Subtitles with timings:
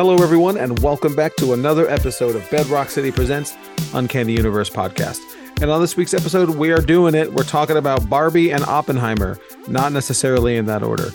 [0.00, 3.54] Hello, everyone, and welcome back to another episode of Bedrock City Presents
[3.92, 5.20] Uncanny Universe podcast.
[5.60, 7.30] And on this week's episode, we are doing it.
[7.30, 11.10] We're talking about Barbie and Oppenheimer, not necessarily in that order.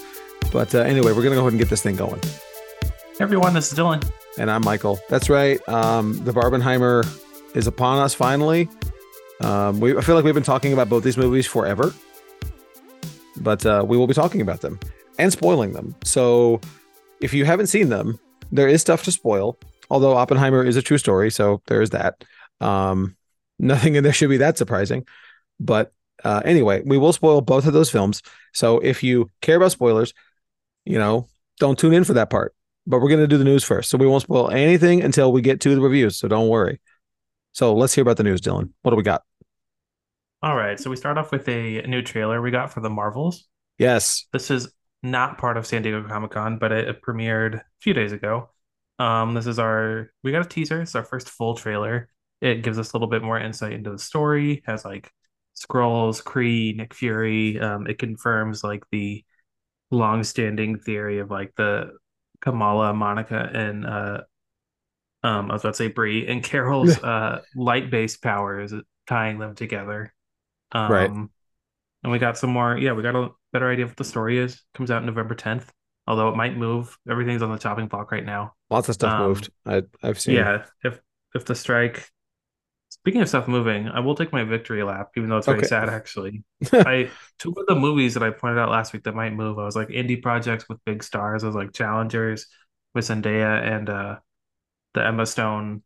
[0.51, 2.21] But uh, anyway, we're going to go ahead and get this thing going.
[2.21, 4.07] Hey everyone, this is Dylan.
[4.37, 4.99] And I'm Michael.
[5.09, 5.67] That's right.
[5.67, 7.07] Um, the Barbenheimer
[7.55, 8.69] is upon us finally.
[9.41, 11.91] Um, we, I feel like we've been talking about both these movies forever,
[13.37, 14.79] but uh, we will be talking about them
[15.17, 15.95] and spoiling them.
[16.03, 16.61] So
[17.19, 18.19] if you haven't seen them,
[18.51, 19.57] there is stuff to spoil.
[19.89, 22.23] Although Oppenheimer is a true story, so there is that.
[22.59, 23.15] Um,
[23.59, 25.05] nothing in there should be that surprising.
[25.59, 28.21] But uh, anyway, we will spoil both of those films.
[28.53, 30.13] So if you care about spoilers,
[30.85, 31.27] you know,
[31.59, 32.55] don't tune in for that part.
[32.87, 33.89] But we're going to do the news first.
[33.89, 36.17] So we won't spoil anything until we get to the reviews.
[36.17, 36.79] So don't worry.
[37.51, 38.71] So let's hear about the news, Dylan.
[38.81, 39.23] What do we got?
[40.43, 43.47] All right, so we start off with a new trailer we got for the Marvels.
[43.79, 44.27] Yes.
[44.31, 44.71] This is
[45.11, 48.49] not part of San Diego Comic Con, but it, it premiered a few days ago.
[48.99, 50.81] Um, this is our we got a teaser.
[50.81, 52.09] It's our first full trailer.
[52.41, 54.63] It gives us a little bit more insight into the story.
[54.65, 55.11] Has like
[55.55, 57.59] Skrulls, Kree, Nick Fury.
[57.59, 59.23] Um, it confirms like the
[59.91, 61.93] long-standing theory of like the
[62.41, 64.21] Kamala, Monica, and uh,
[65.23, 68.73] um, I was about to say Brie and Carol's uh light-based powers
[69.07, 70.13] tying them together.
[70.71, 71.11] Um, Right.
[72.03, 72.77] And we got some more.
[72.77, 74.61] Yeah, we got a better idea of what the story is.
[74.73, 75.69] Comes out November 10th.
[76.07, 76.97] Although it might move.
[77.09, 78.53] Everything's on the chopping block right now.
[78.69, 79.49] Lots of stuff Um, moved.
[79.65, 80.35] I, I've seen.
[80.35, 80.99] Yeah, if
[81.33, 82.09] if the strike.
[82.89, 85.67] Speaking of stuff moving, I will take my victory lap, even though it's very Okay.
[85.67, 85.89] sad.
[85.89, 89.57] Actually, I two of the movies that I pointed out last week that might move.
[89.59, 91.43] I was like indie projects with big stars.
[91.43, 92.47] I was like Challengers
[92.93, 94.15] with Zendaya and uh
[94.93, 95.83] the Emma Stone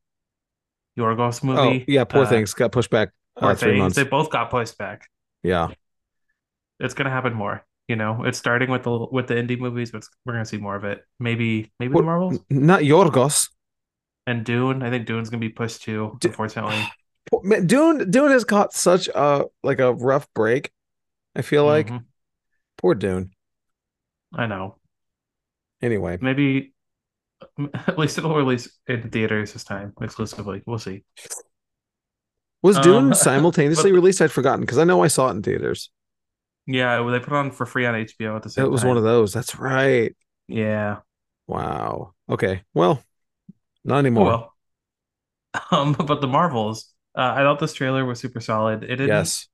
[0.98, 1.86] Yorgos Oh, movie.
[1.88, 2.04] yeah.
[2.04, 3.80] Poor Uh, things got pushed back Poor uh, three Things.
[3.80, 3.96] months.
[3.96, 5.08] They both got pushed back.
[5.44, 5.70] Yeah.
[6.80, 7.66] It's gonna happen more.
[7.90, 10.76] You know, it's starting with the with the indie movies, but we're gonna see more
[10.76, 11.02] of it.
[11.20, 13.50] Maybe maybe Poor- the Marvels Not Yorgos.
[14.28, 14.84] and Dune.
[14.84, 16.16] I think Dune's gonna be pushed too.
[16.22, 16.80] Du- Unfortunately.
[17.66, 18.10] Dune.
[18.12, 20.72] Dune has caught such a like a rough break.
[21.36, 22.06] I feel like Mhm.
[22.78, 23.32] poor Dune.
[24.34, 24.78] I know.
[25.82, 26.74] Anyway, Maybe
[27.88, 30.62] at least it'll release in theaters this time exclusively.
[30.68, 31.04] We'll see.
[32.62, 34.22] was Dune Um, simultaneously but- released?
[34.22, 35.90] I'd forgotten because I know I saw it in theaters.
[36.72, 38.68] Yeah, they put it on for free on HBO at the same time.
[38.68, 38.90] It was time.
[38.90, 39.34] one of those.
[39.34, 40.16] That's right.
[40.48, 41.02] Yeah.
[41.48, 42.14] Wow.
[42.30, 42.64] Okay.
[42.74, 43.04] Well,
[43.84, 44.26] not Oh, anymore.
[44.26, 44.56] well.
[45.72, 48.84] Um, but the Marvels, uh, I thought this trailer was super solid.
[48.84, 49.48] It didn't yes.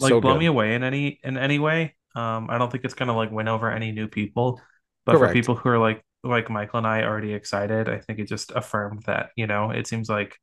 [0.00, 0.38] like so blow good.
[0.38, 1.96] me away in any in any way.
[2.16, 4.60] Um, I don't think it's gonna like win over any new people,
[5.06, 5.30] but Correct.
[5.30, 8.52] for people who are like like Michael and I already excited, I think it just
[8.52, 10.38] affirmed that you know it seems like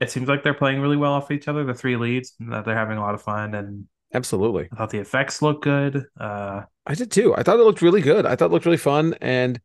[0.00, 2.64] it seems like they're playing really well off each other, the three leads, and that
[2.64, 3.54] they're having a lot of fun.
[3.54, 4.70] And Absolutely.
[4.72, 6.06] I thought the effects looked good.
[6.18, 7.34] Uh, I did too.
[7.36, 8.26] I thought it looked really good.
[8.26, 9.14] I thought it looked really fun.
[9.20, 9.60] And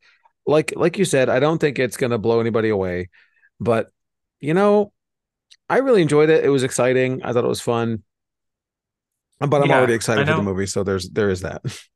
[0.46, 3.10] like like you said, I don't think it's gonna blow anybody away.
[3.60, 3.92] But
[4.40, 4.92] you know,
[5.70, 6.46] I really enjoyed it.
[6.46, 7.24] It was exciting.
[7.24, 8.04] I thought it was fun.
[9.40, 11.62] But I'm Yeah, already excited for the movie, so there's there is that.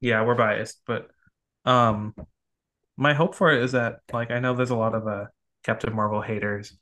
[0.00, 1.10] yeah, we're biased, but
[1.64, 2.14] um,
[2.98, 5.26] my hope for it is that like I know there's a lot of uh
[5.64, 6.76] Captain Marvel haters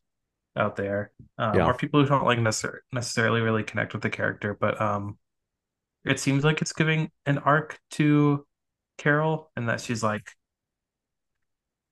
[0.57, 1.67] out there, um, Yeah.
[1.67, 5.19] or people who don't like necessar- necessarily really connect with the character, but um,
[6.05, 8.47] it seems like it's giving an arc to
[8.99, 10.29] Carol, and that she's like,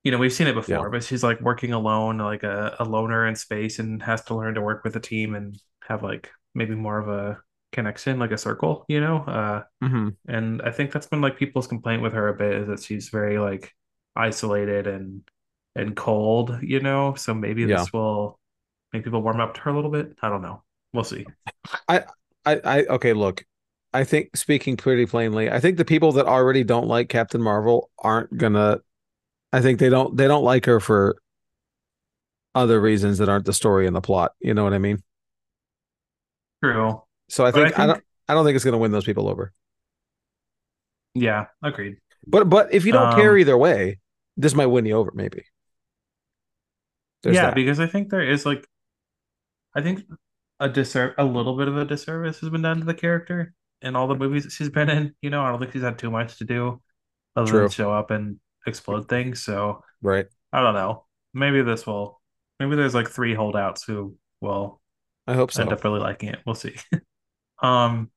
[0.03, 0.89] you know, we've seen it before, Yeah.
[0.91, 4.55] but she's like working alone, like a, a loner in space, and has to learn
[4.55, 5.55] to work with a team and
[5.87, 7.39] have like maybe more of a
[7.71, 9.63] connection, like a circle, you know, uh.
[9.81, 12.81] hmm And I think that's been like people's complaint with her a bit is that
[12.83, 13.71] she's very like
[14.15, 15.21] isolated and
[15.75, 17.13] and cold, you know.
[17.15, 17.77] So maybe Yeah.
[17.77, 18.39] this will
[18.93, 20.15] make people warm up to her a little bit.
[20.21, 20.63] I don't know.
[20.93, 21.27] We'll see.
[21.87, 22.03] I,
[22.45, 23.45] I I okay, look.
[23.93, 27.89] I think speaking pretty plainly, I think the people that already don't like Captain Marvel
[27.99, 28.79] aren't gonna
[29.53, 31.17] I think they don't they don't like her for
[32.53, 34.33] other reasons that aren't the story and the plot.
[34.39, 35.01] You know what I mean?
[36.63, 37.03] True.
[37.29, 39.27] So I But I think I, don't I don't think it's gonna win those people
[39.27, 39.53] over.
[41.13, 41.97] Yeah, agreed.
[42.25, 43.99] But but if you don't Um, care either way,
[44.37, 45.43] this might win you over, maybe.
[47.23, 47.55] There's yeah, that.
[47.55, 48.67] because I think there is like
[49.75, 50.03] I think
[50.59, 53.95] a disserv a little bit of a disservice has been done to the character in
[53.95, 55.15] all the movies that she's been in.
[55.21, 56.81] You know, I don't think she's had too much to do
[57.35, 57.59] other True.
[57.61, 59.43] than show up and explode things.
[59.43, 60.25] So right.
[60.53, 61.05] I don't know.
[61.33, 62.21] Maybe this will
[62.59, 64.81] maybe there's like three holdouts who will
[65.27, 65.61] I hope so.
[65.61, 66.39] end up really liking it.
[66.45, 66.75] We'll see.
[67.63, 68.11] um,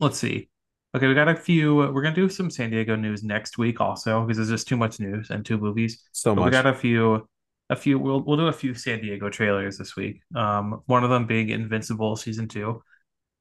[0.00, 0.48] let's see.
[0.96, 1.74] Okay, we got a few.
[1.74, 5.00] We're gonna do some San Diego news next week also because there's just too much
[5.00, 6.00] news and two movies.
[6.12, 7.28] So But we got a few,
[7.70, 7.98] a few.
[7.98, 10.20] We'll we'll do a few San Diego trailers this week.
[10.34, 12.82] Um, one of them being Invincible season two.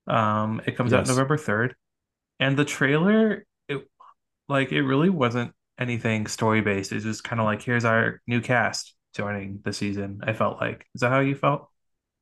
[0.08, 1.76] Um, it comes out November third,
[2.40, 3.88] and the trailer, it
[4.48, 6.92] like it really wasn't anything story based.
[6.92, 10.22] It's just kind of like here's our new cast joining the season.
[10.24, 10.86] I felt like.
[10.96, 11.70] Is that how you felt?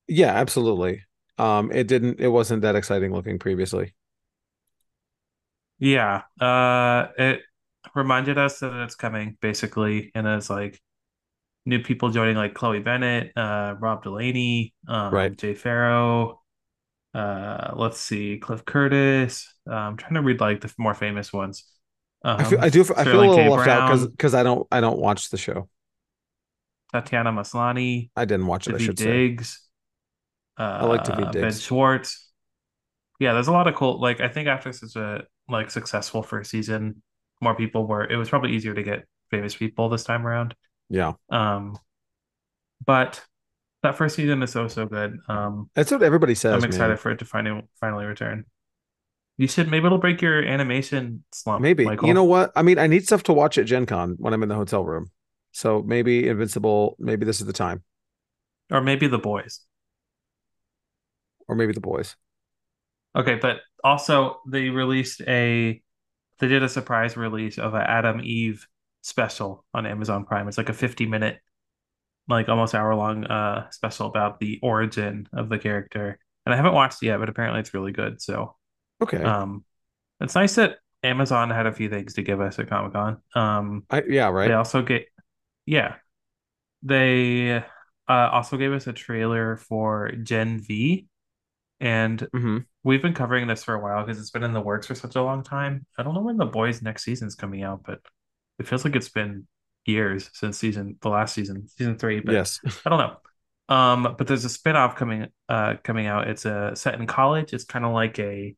[0.08, 1.04] Yeah, absolutely.
[1.38, 2.20] Um, it didn't.
[2.20, 3.94] It wasn't that exciting looking previously.
[5.80, 6.22] Yeah.
[6.40, 7.42] Uh, it
[7.96, 10.80] reminded us that it's coming basically, and it's like
[11.66, 15.38] new people joining, like Chloe Bennet, uh, Rob Delaney, um, Right.
[15.38, 16.36] Jay Pharoah.
[17.14, 19.54] Uh, let's see, Cliff Curtis.
[19.70, 21.66] Uh, I'm trying to read like the more famous ones.
[22.24, 22.60] I feel.
[22.60, 22.82] Um, I do.
[22.96, 23.50] I feel a little K.
[23.50, 24.68] left out because because I don't.
[24.72, 25.68] I don't watch the show.
[26.94, 28.76] Tatiana Maslany, I didn't watch it.
[28.76, 29.06] I should say.
[29.06, 29.68] Diggs,
[30.58, 31.62] I like David uh, Ben Diggs.
[31.62, 32.30] Schwartz.
[33.20, 34.00] Yeah, there's a lot of cool.
[34.00, 37.02] Like, I think after such a like successful first season,
[37.42, 38.04] more people were.
[38.10, 40.56] It was probably easier to get famous people this time around.
[40.92, 41.78] Yeah, Um,
[42.86, 43.24] but
[43.82, 45.18] that first season is so so good.
[45.30, 46.54] Um, that's what everybody says.
[46.54, 46.70] I'm man.
[46.70, 48.46] excited for it to finally finally return.
[49.38, 51.62] You should maybe it'll break your animation slump.
[51.62, 52.10] Maybe Michael.
[52.10, 52.52] you know what?
[52.58, 54.84] I mean, I need stuff to watch at Gen Con when I'm in the hotel
[54.84, 55.10] room.
[55.54, 56.98] So maybe Invincible.
[57.00, 57.84] Maybe this is the time,
[58.70, 59.62] or maybe the boys.
[61.48, 62.16] or maybe the boys.
[63.16, 65.82] Okay, but also they released a
[66.40, 68.68] they did a surprise release of an Atom Eve
[69.02, 70.48] special on Amazon Prime.
[70.48, 71.40] It's like a 50 minute,
[72.30, 76.20] like almost hour long uh special about the origin of the character.
[76.46, 78.22] And I haven't watched it yet, but apparently it's really good.
[78.22, 78.56] So
[79.02, 79.24] Okay.
[79.24, 79.66] um
[80.22, 83.18] it's nice that Amazon had a few things to give us at Comic Con.
[83.36, 84.46] Um I yeah right.
[84.46, 85.08] they also get
[85.66, 85.96] yeah.
[86.84, 87.64] They uh
[88.10, 91.08] also gave us a trailer for Gen V
[91.80, 94.88] and hmm We've been covering this for a while because it's been in the works
[94.88, 95.86] for such a long time.
[95.98, 98.00] I don't know when the boys' next season's coming out, but
[98.60, 99.48] it feels like it's been
[99.86, 102.20] years since season the last season, season three.
[102.20, 102.60] But Yes.
[102.86, 103.76] I don't know.
[103.76, 106.28] Um, but there's a spin-off coming uh coming out.
[106.28, 107.54] It's a set in college.
[107.54, 108.56] It's kind of like a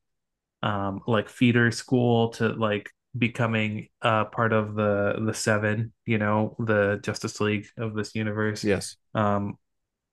[0.62, 6.56] um like feeder school to like becoming uh part of the the seven, you know,
[6.60, 8.64] the Justice League of this universe.
[8.64, 8.98] Yes.
[9.14, 9.58] Um,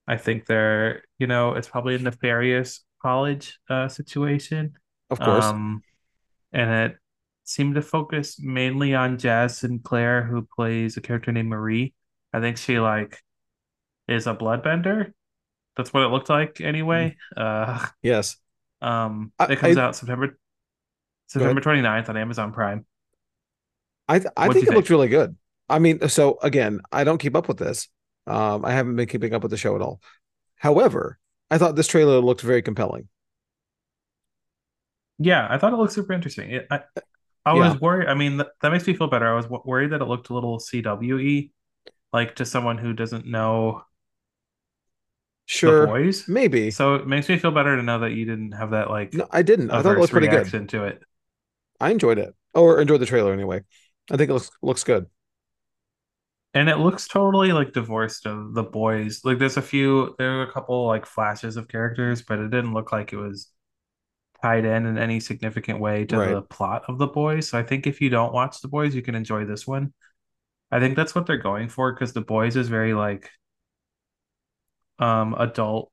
[0.07, 4.75] I think they're, you know, it's probably a nefarious college uh, situation.
[5.09, 5.45] Of course.
[5.45, 5.83] Um,
[6.53, 6.99] and it
[7.51, 11.95] seemed to focus mainly on Jaz Sinclair, who plays a character named Marie.
[12.33, 13.21] I think she like
[14.07, 15.13] is a bloodbender.
[15.77, 17.17] That's what it looked like anyway.
[17.37, 18.37] Uh, yes.
[18.81, 20.39] um, I- it comes I- out September
[21.27, 22.87] September 29th on Amazon Prime.
[24.09, 25.37] I th- I What'd think it looked really good.
[25.69, 27.89] I mean, so again, I don't keep up with this.
[28.27, 30.01] Um, I haven't been keeping up with the show at all.
[30.57, 31.19] However,
[31.51, 33.09] I thought this trailer looked very compelling.
[35.19, 36.51] Yeah, I thought it looked super interesting.
[36.51, 36.81] It, I,
[37.47, 38.09] I was worried.
[38.09, 39.27] I mean, th that makes me feel better.
[39.29, 41.53] I was w worried that it looked a little CWE,
[42.13, 43.85] like to someone who doesn't know
[45.65, 46.27] the Sure, boys.
[46.27, 46.77] maybe.
[46.77, 49.27] So it makes me feel better to know that you didn't have that like No,
[49.31, 49.71] I didn't.
[49.71, 50.55] I thought it looked pretty good.
[50.55, 51.03] reaction to it.
[51.81, 53.63] I enjoyed it, or enjoyed the trailer anyway.
[54.11, 55.07] I think it looks looks good.
[56.53, 59.25] And it looks totally like divorced of the boys.
[59.25, 62.75] Like there's a few, there were a couple like flashes of characters, but it didn't
[62.75, 63.49] look like it was
[64.43, 66.29] tied in in any significant way to Right.
[66.31, 67.49] the plot of the boys.
[67.49, 69.93] So I think if you don't watch the boys, you can enjoy this one.
[70.71, 73.31] I think that's what they're going for because the boys is very like
[74.99, 75.91] um adult,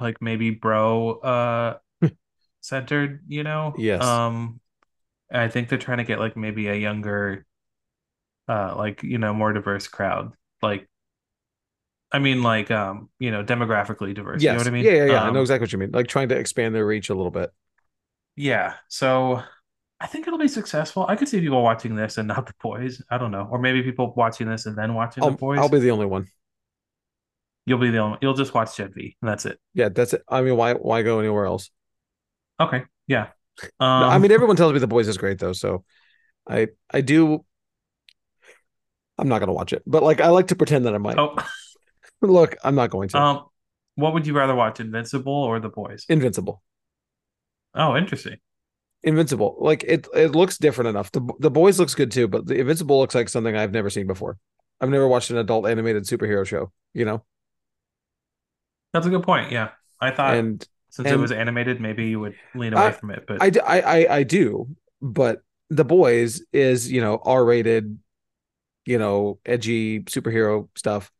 [0.00, 1.78] like maybe bro uh
[2.60, 3.74] centered, you know?
[3.76, 4.02] Yes.
[4.04, 4.60] Um
[5.32, 7.46] I think they're trying to get like maybe a younger
[8.48, 10.32] uh like, you know, more diverse crowd.
[10.60, 10.88] Like
[12.12, 14.48] I mean like um, you know, demographically diverse.
[14.48, 14.90] You know what I mean?
[14.90, 15.22] Yeah, yeah, yeah.
[15.22, 15.90] I know Um, exactly what you mean.
[15.92, 17.52] Like trying to expand their reach a little bit.
[18.36, 18.74] yeah.
[18.88, 19.42] So
[20.00, 21.06] I think it'll be successful.
[21.08, 23.02] I could see people watching this and not the boys.
[23.10, 23.48] I don't know.
[23.50, 25.56] Or maybe people watching this and then watching the I'll boys.
[25.56, 26.28] I'll be the only one.
[27.66, 29.58] You'll be the only you'll just watch Gen V and that's it.
[29.74, 30.22] Yeah, that's it.
[30.28, 31.70] I mean, why why go anywhere else?
[32.60, 32.84] Okay.
[33.06, 33.32] Yeah.
[33.96, 35.84] No, I Um mean, everyone tells me the boys is great though, so
[36.48, 37.44] I I do.
[39.18, 41.18] I'm not gonna watch it, but like I like to pretend that I might.
[41.18, 41.36] oh
[42.22, 43.18] Look, I'm not going to.
[43.18, 43.44] um
[43.94, 46.06] what would you rather watch, Invincible or the boys?
[46.08, 46.62] Invincible.
[47.74, 48.38] Oh, interesting.
[49.02, 49.56] Invincible.
[49.60, 51.12] Like it it looks different enough.
[51.12, 54.06] The the boys looks good too, but the Invincible looks like something I've never seen
[54.06, 54.38] before.
[54.80, 57.22] I've never watched an adult animated superhero show, you know?
[58.92, 59.52] That's a good point.
[59.52, 59.70] Yeah.
[60.00, 63.24] I thought And since it was animated, maybe you would lean away I- from it,
[63.26, 64.68] but I I I do,
[65.00, 67.98] but the boys is, you know, R rated,
[68.84, 71.10] you know, edgy superhero stuff,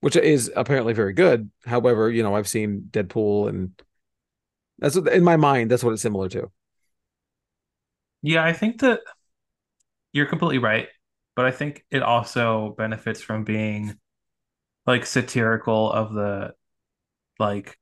[0.00, 1.50] which is apparently very good.
[1.66, 3.80] However, you know, I've seen Deadpool and
[4.78, 6.50] that's what, in my mind, that's what it's similar to.
[8.22, 9.00] Yeah, I think that
[10.12, 10.88] you're completely right,
[11.36, 13.94] but I think it also benefits from being
[14.86, 16.54] like satirical of the
[17.38, 17.78] like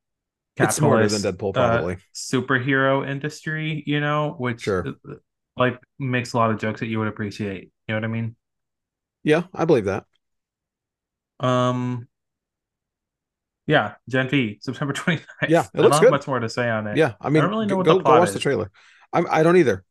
[0.60, 1.98] It's smarter than Deadpool, uh, probably.
[2.14, 4.86] superhero industry, you know, which Sure.
[4.86, 4.92] uh,
[5.56, 7.72] like makes a lot of jokes that you would appreciate.
[7.88, 8.36] You know what I mean?
[9.22, 10.06] Yeah, I believe that.
[11.40, 12.08] Um,
[13.66, 15.26] yeah, Gen V, September 29th.
[15.46, 16.10] Yeah, it I looks don't have good.
[16.10, 17.00] much more to say on it.
[17.00, 18.38] Yeah, I mean, I don't really know g- what go the go plot watch the
[18.38, 18.70] trailer.
[19.12, 19.84] I'm, I don't either,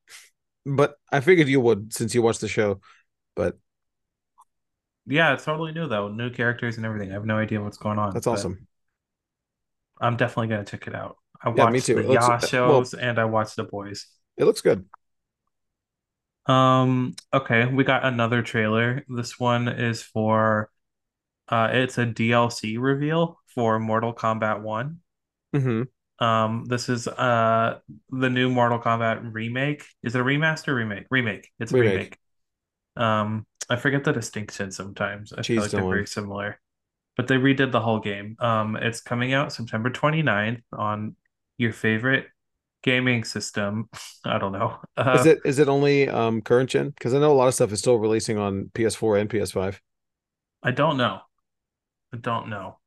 [0.65, 2.81] but I figured you would since you watched the show.
[3.35, 3.57] But
[5.07, 6.09] Yeah, it's totally new though.
[6.09, 7.09] New characters and everything.
[7.11, 8.67] I have no idea what's going on, that's awesome.
[9.99, 11.17] I'm definitely gonna check it out.
[11.41, 11.95] I Yeah, me watched too.
[11.95, 12.89] the looks Ya uh, well.
[12.89, 14.07] shows and I watched The Boys.
[14.37, 14.85] It looks good.
[16.45, 19.03] Um, okay, we got another trailer.
[19.09, 20.71] This one is for
[21.49, 24.99] uh it's a DLC reveal for Mortal Kombat 1.
[25.53, 25.89] hmm
[26.19, 29.85] Um, this is uh the new Mortal Kombat remake.
[30.03, 31.05] Is it a remaster remake?
[31.11, 31.49] Remake.
[31.59, 31.77] It's a Remake.
[31.77, 32.17] remake.
[32.97, 35.33] Um, I forget the distinction sometimes.
[35.33, 35.87] I feel like they're doing.
[35.87, 36.59] very similar.
[37.17, 38.37] But they redid the whole game.
[38.39, 41.15] Um, it's coming out September 29th on
[41.57, 42.27] your favorite
[42.83, 43.89] gaming system.
[44.25, 44.79] I don't know.
[45.11, 46.89] Is Uh, it is it only um current gen?
[46.91, 49.81] Because I know a lot of stuff is still releasing on PS4 and PS5.
[50.61, 51.21] I don't know.
[52.13, 52.79] I don't know.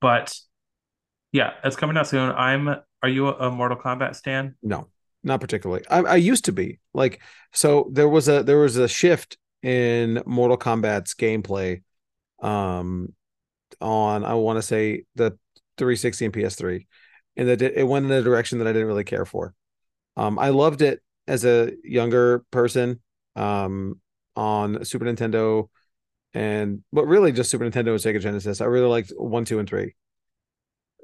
[0.00, 0.34] But
[1.32, 2.30] yeah, it's coming out soon.
[2.30, 2.68] I'm
[3.02, 4.56] are you a, Mortal Kombat stan?
[4.62, 4.88] No,
[5.22, 5.84] not particularly.
[5.88, 7.20] I, I used to be like
[7.52, 7.88] so.
[7.92, 11.82] There was a there was a shift in Mortal Kombat's gameplay,
[12.40, 13.14] um,
[13.80, 15.38] on I want to say the
[15.76, 16.86] 360 and PS3,
[17.36, 19.54] and that it went in a direction that I didn't really care for.
[20.16, 23.00] Um, I loved it as a younger person,
[23.36, 24.00] um,
[24.34, 25.68] on Super Nintendo,
[26.34, 28.60] and but really just Super Nintendo and Sega Genesis.
[28.60, 29.94] I really liked one, two, and three.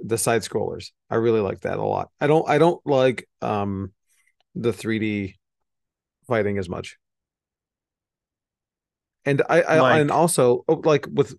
[0.04, 0.90] The side scrollers.
[1.08, 2.10] I really like that a lot.
[2.20, 3.92] I don't I don't like um
[4.54, 5.34] the 3D
[6.26, 6.96] fighting as much.
[9.24, 11.34] And I, I and also oh, like with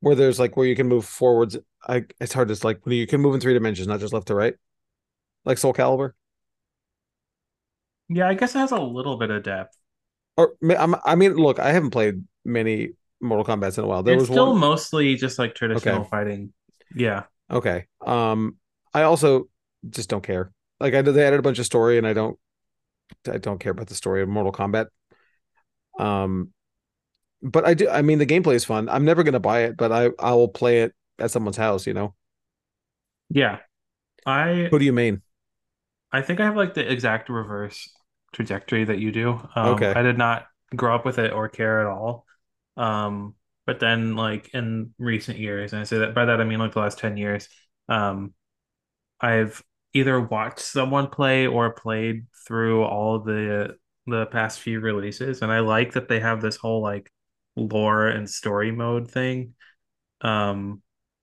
[0.00, 1.56] where there's like where you can move forwards.
[1.86, 4.34] I it's hard to like you can move in three dimensions, not just left to
[4.34, 4.54] right,
[5.44, 6.12] like Soul Calibur.
[8.08, 9.76] yeah, I guess it has a little bit of depth.
[10.36, 14.02] Or I'm, I mean, look, I haven't played many Mortal Kombat's in a while.
[14.02, 14.54] There It's was still one.
[14.54, 16.52] mostly just like traditional Okay, fighting.
[16.94, 17.24] Yeah.
[17.50, 17.86] okay.
[18.04, 18.56] Um,
[18.94, 19.48] I also
[19.88, 20.52] just don't care.
[20.80, 22.38] Like I know they added a bunch of story, and I don't
[23.30, 24.88] I don't care about the story of Mortal Kombat.
[25.98, 26.52] Um,
[27.42, 27.88] but I do.
[27.90, 28.88] I mean, the gameplay is fun.
[28.90, 31.86] I'm never gonna buy it, but I I will play it at someone's house.
[31.86, 32.14] You know.
[33.30, 33.60] Yeah.
[34.26, 35.22] I Who do you mean?
[36.12, 37.88] I think I have like the exact reverse
[38.32, 39.40] trajectory that you do.
[39.54, 39.94] Um, Okay.
[39.94, 42.26] I did not grow up with it or care at all.
[42.78, 46.60] Um, but then like in recent years, and I say that by that I mean
[46.60, 47.48] like the last 10 years,
[47.88, 48.34] um,
[49.20, 49.62] I've
[49.94, 55.60] either watched someone play or played through all the the past few releases, and I
[55.60, 57.12] like that they have this whole like
[57.56, 59.54] lore and story mode thing.
[60.22, 60.82] Um,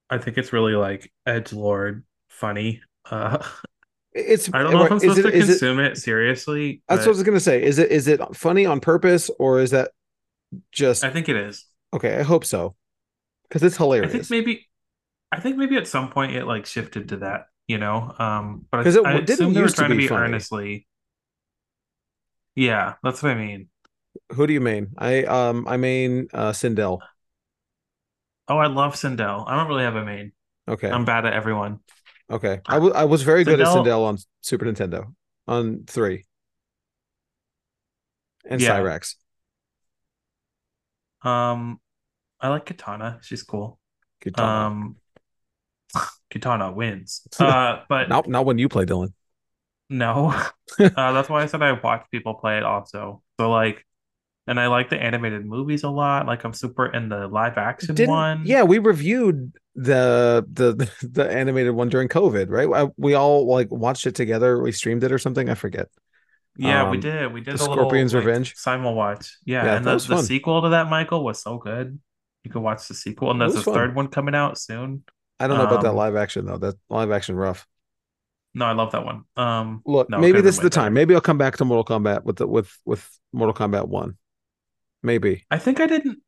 [0.10, 2.82] I think it's really like edge lord funny.
[3.10, 3.40] Uh,
[4.14, 5.62] It's I don't know if I'm is supposed it to is it?
[5.62, 7.64] consume it seriously, That's what I was gonna say.
[7.64, 9.92] Is it is it funny on purpose or is that
[10.72, 11.66] just I think it is.
[11.94, 12.18] okay?
[12.18, 12.76] I hope so
[13.48, 14.10] because it's hilarious.
[14.10, 14.68] I think maybe
[15.32, 18.14] I think maybe at some point it like shifted to that, you know.
[18.18, 20.88] Um, but it I, w- didn't they were used to trying to be be earnestly.
[22.56, 23.70] Yeah, that's what I mean.
[24.32, 24.92] Who do you mean?
[24.98, 27.00] I um I mean uh Sindel.
[28.48, 29.44] Oh, I love Sindel.
[29.48, 30.32] I don't really have a main.
[30.68, 30.90] Okay.
[30.90, 31.80] I'm bad at everyone.
[32.30, 32.62] Okay.
[32.66, 35.14] I I was very good at Sindel, Sindel on Super Nintendo
[35.48, 36.26] on three
[38.50, 38.80] and yeah.
[38.80, 39.16] Cyrax.
[41.25, 41.79] Um,
[42.39, 43.20] I like Katana.
[43.22, 43.79] She's cool.
[44.24, 44.44] Kitana.
[44.44, 44.96] Um,
[46.32, 47.22] Katana wins.
[47.39, 49.13] Uh, but Not not when you play Dylan.
[49.89, 50.34] no.
[50.79, 53.22] Uh, that's why I said I watch people play it also.
[53.39, 53.86] So like,
[54.46, 56.25] and I like the animated movies a lot.
[56.27, 58.41] Like I'm super in the live action Didn't one.
[58.46, 62.89] yeah, we reviewed the the the animated one during COVID, right?
[62.98, 64.62] We all like watched it together.
[64.62, 65.50] We streamed it or something.
[65.50, 65.88] I forget.
[66.58, 67.34] Yeah, we Um, did.
[67.34, 68.56] We the did a little Scorpion's like Revenge.
[68.56, 69.38] simul watch.
[69.46, 72.00] Yeah, Yeah, and the the sequel to that, Michael, was so good.
[72.44, 73.74] You can watch the sequel, and there's a fun.
[73.74, 75.04] third one coming out soon.
[75.40, 76.58] I don't know about that Um, live action though.
[76.58, 77.68] That live action rough.
[78.54, 79.26] no, I love that one.
[79.36, 80.94] Um, Look, no, maybe this is the time.
[80.94, 84.18] Maybe I'll come back to Mortal Kombat with the with with Mortal Kombat One.
[85.04, 85.46] Maybe.
[85.52, 86.20] I think I didn't.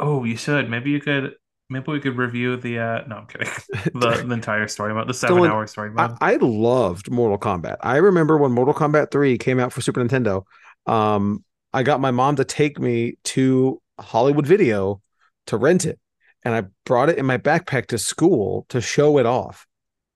[0.00, 0.68] Oh, you should.
[0.68, 1.34] Maybe you could.
[1.70, 2.78] Maybe we could review the.
[2.78, 3.48] uh No, I'm kidding.
[3.94, 6.18] The the entire story mode, the seven Dylan, hour story I, mode.
[6.20, 7.76] I loved Mortal Kombat.
[7.80, 10.44] I remember when Mortal Kombat 3 came out for Super Nintendo.
[10.86, 15.00] Um, I got my mom to take me to Hollywood Video
[15.46, 15.98] to rent it.
[16.44, 19.66] And I brought it in my backpack to school to show it off.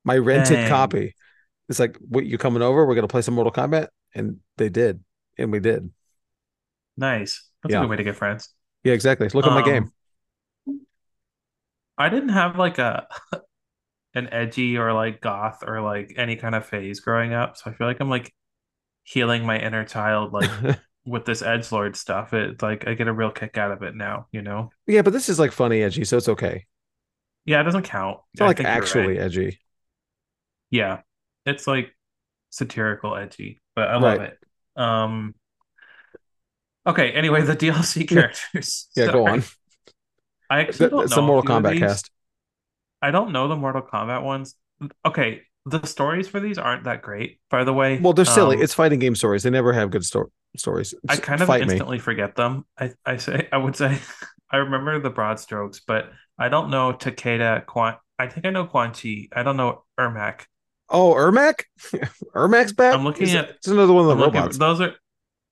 [0.05, 1.15] My rented Dang, copy.
[1.69, 2.87] It's like, what, you coming over?
[2.87, 3.89] We're gonna play some Mortal Kombat?
[4.15, 5.03] And they did.
[5.39, 5.91] And we did.
[6.97, 7.45] nice.
[7.63, 8.51] That's a good way to get friends.
[8.85, 9.29] Yeah, exactly.
[9.35, 9.93] Look at my game.
[11.99, 13.09] I didn't have like a
[14.15, 17.75] an edgy or like goth or like any kind of phase growing up, so I
[17.75, 18.35] feel like I'm like
[19.05, 20.53] healing my inner child like
[21.07, 22.35] with this edge lord stuff.
[22.35, 24.73] It like I get a real kick out of it now, you know.
[24.87, 26.67] yeah, but this is like funny edgy, so it's okay.
[27.45, 28.21] Yeah, it doesn't count.
[28.33, 29.19] It's not I like actually right.
[29.19, 29.59] edgy.
[30.71, 31.03] Yeah.
[31.47, 31.95] It's like
[32.51, 34.21] satirical edgy, but I love Right.
[34.21, 34.39] it.
[34.77, 35.35] Um
[36.87, 38.89] Okay, anyway, the DLC characters.
[38.97, 39.45] Yeah, go on.
[40.51, 42.11] I actually don't It's know a Mortal Kombat cast.
[43.03, 44.55] I don't know the Mortal Kombat ones.
[45.05, 47.99] Okay, the stories for these aren't that great, by the way.
[47.99, 48.57] Well, they're silly.
[48.57, 49.43] Um, It's fighting game stories.
[49.43, 50.95] They never have good sto- stories.
[51.09, 51.73] I kind of fight me.
[51.75, 52.65] instantly forget them.
[52.79, 53.99] I I say I would say
[54.51, 57.97] I remember the broad strokes, but I don't know Takeda Quan.
[58.19, 59.29] I think I know Quan Chi.
[59.33, 60.43] I don't know Ermac.
[60.91, 61.65] Oh, Ermac?
[62.35, 62.95] Ermac's back?
[62.95, 64.57] I'm looking Is- at- It's another one of I'm the looking- robots.
[64.59, 64.95] those are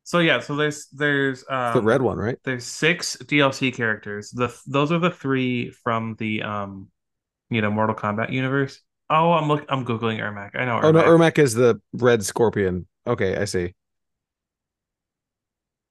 [0.06, 0.40] so yeah.
[0.40, 2.38] So there's there's um, the red one, right?
[2.44, 4.30] There's six DLC characters.
[4.30, 6.90] The those are the three from the um,
[7.50, 8.80] you know, Mortal Kombat universe.
[9.10, 9.66] Oh, I'm look.
[9.68, 10.56] I'm googling Ermac.
[10.56, 10.78] I know.
[10.82, 11.04] Oh no, Ermac.
[11.04, 12.86] Ermac is the red scorpion.
[13.06, 13.74] Okay, I see.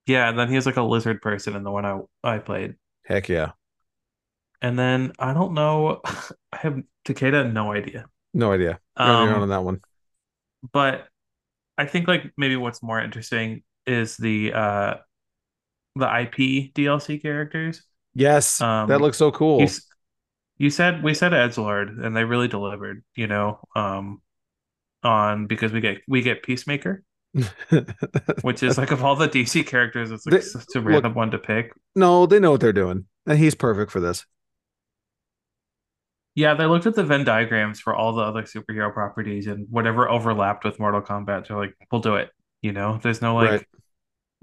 [0.08, 2.76] Yeah, and then he was like a lizard person in the one I I played.
[3.04, 3.54] Heck yeah.
[4.62, 6.02] And then I don't know.
[6.52, 7.52] I have Takeda.
[7.52, 8.08] No idea.
[8.34, 8.80] No idea.
[9.02, 9.82] You're on your own Um, on that one.
[10.72, 11.08] but
[11.78, 14.94] I think like maybe what's more interesting is the uh
[15.96, 17.84] the IP DLC characters.
[18.14, 19.62] Yes, um, that looks so cool.
[19.62, 19.68] You,
[20.58, 23.04] you said we said Edgelord, and they really delivered.
[23.16, 24.22] You know, um,
[25.04, 27.04] on because we get we get Peacemaker,
[28.42, 31.14] which is like of all the DC characters, it's like They- such a look- random
[31.14, 31.74] one to pick.
[31.96, 34.26] no, they know what they're doing, and he's perfect for this.
[36.36, 40.10] Yeah, they looked at the Venn diagrams for all the other superhero properties and whatever
[40.10, 41.48] overlapped with Mortal Kombat.
[41.48, 42.30] They're like, we'll do it.
[42.62, 43.66] You know, there's no like Right.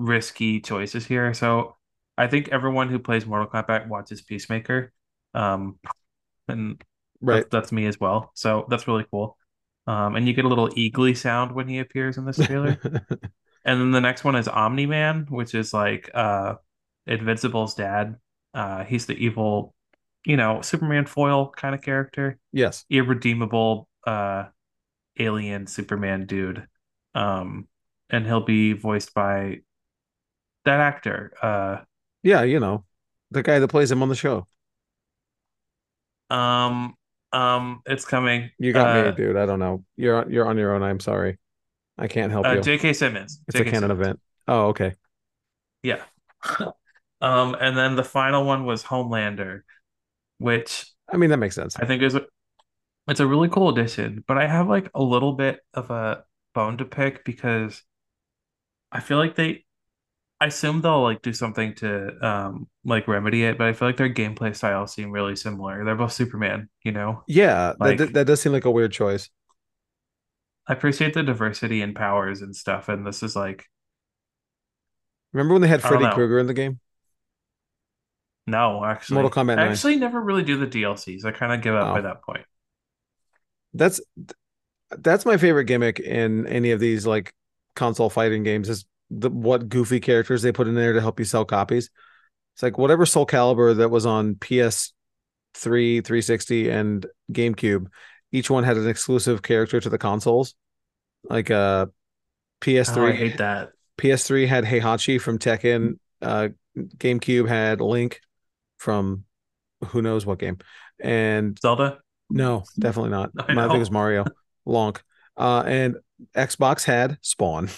[0.02, 1.35] Risky choices here.
[1.35, 1.76] So
[2.18, 4.92] I think everyone who plays Mortal Kombat watches Peacemaker.
[5.35, 5.78] Um,
[6.49, 6.82] and
[7.21, 7.44] Right.
[7.44, 8.32] that's, that's me as well.
[8.34, 9.36] So that's really cool.
[9.86, 12.78] Um, and you get a little eagly sound when he appears in this trailer.
[13.65, 16.54] and then the next one is Omni Man, which is like uh
[17.06, 18.17] Invincible's dad.
[18.54, 19.75] Uh, he's the evil,
[20.25, 22.84] you know, Superman foil kind of character yes.
[22.91, 24.45] irredeemable uh
[25.19, 26.67] alien Superman dude.
[27.15, 27.69] Um
[28.10, 29.60] and he'll be voiced by
[30.64, 31.32] that actor.
[31.42, 31.84] Uh
[32.22, 32.84] Yeah, you know,
[33.30, 34.46] the guy that plays him on the show.
[36.30, 36.94] um
[37.32, 38.50] um it's coming.
[38.58, 39.36] You got uh, me, dude.
[39.36, 39.84] I don't know.
[39.96, 40.82] You're you're on your own.
[40.82, 41.38] I'm sorry.
[41.98, 42.62] I can't help Uh, you.
[42.62, 42.92] J.K.
[42.92, 43.40] Simmons.
[43.48, 43.66] it's a J.K.
[43.66, 43.92] canon Simmons.
[43.92, 44.20] event.
[44.48, 44.94] Oh, okay.
[45.82, 46.02] Yeah.
[47.20, 49.62] um and then the final one was Homelander,
[50.38, 51.80] which I mean, that makes sense.
[51.80, 52.26] I think is a,
[53.08, 56.78] it's a really cool addition, but I have like a little bit of a bone
[56.78, 57.82] to pick because
[58.90, 59.64] I feel like they
[60.43, 63.97] I assume they'll like do something to um like remedy it, but I feel like
[63.97, 65.85] their gameplay styles seem really similar.
[65.85, 67.23] They're both Superman, you know.
[67.28, 69.31] Yeah, Like- that, that does seem like a weird choice.
[70.67, 73.67] I appreciate the diversity in powers and stuff, and this is like
[75.33, 76.11] Remember when they had Freddy.
[76.13, 76.81] Krueger in the game?
[78.47, 79.15] no, actually.
[79.23, 81.25] Mortal Kombat I actually never really do the DLCs.
[81.25, 81.95] I kind of give up Oh.
[81.95, 82.45] by that point.
[83.75, 84.00] That's
[84.91, 87.33] that's my favorite gimmick in any of these like
[87.76, 88.85] console fighting games is
[89.18, 91.90] the what goofy characters they put in there to help you sell copies.
[92.54, 94.92] It's like whatever Soul Calibur that was on PS3,
[95.54, 97.86] 360, and GameCube,
[98.30, 100.54] each one had an exclusive character to the consoles.
[101.25, 101.86] Like uh
[102.60, 103.70] PS3 Oh, I hate that.
[103.98, 105.98] PS3 had Heihachi from Tekken.
[106.20, 108.20] Uh, GameCube had Link
[108.78, 109.25] from
[109.88, 110.58] who knows what game.
[111.00, 111.98] And Zelda.
[112.30, 113.30] no, definitely not.
[113.38, 113.75] I I, think know.
[113.75, 114.25] it was Mario.
[114.66, 114.98] Lonk.
[115.36, 115.96] Uh, and
[116.36, 117.68] Xbox had Spawn.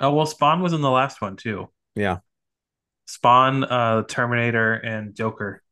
[0.00, 1.68] Oh well, Spawn was in the last one too.
[1.94, 2.18] Yeah.
[3.06, 5.62] Spawn, uh, Terminator, and Joker.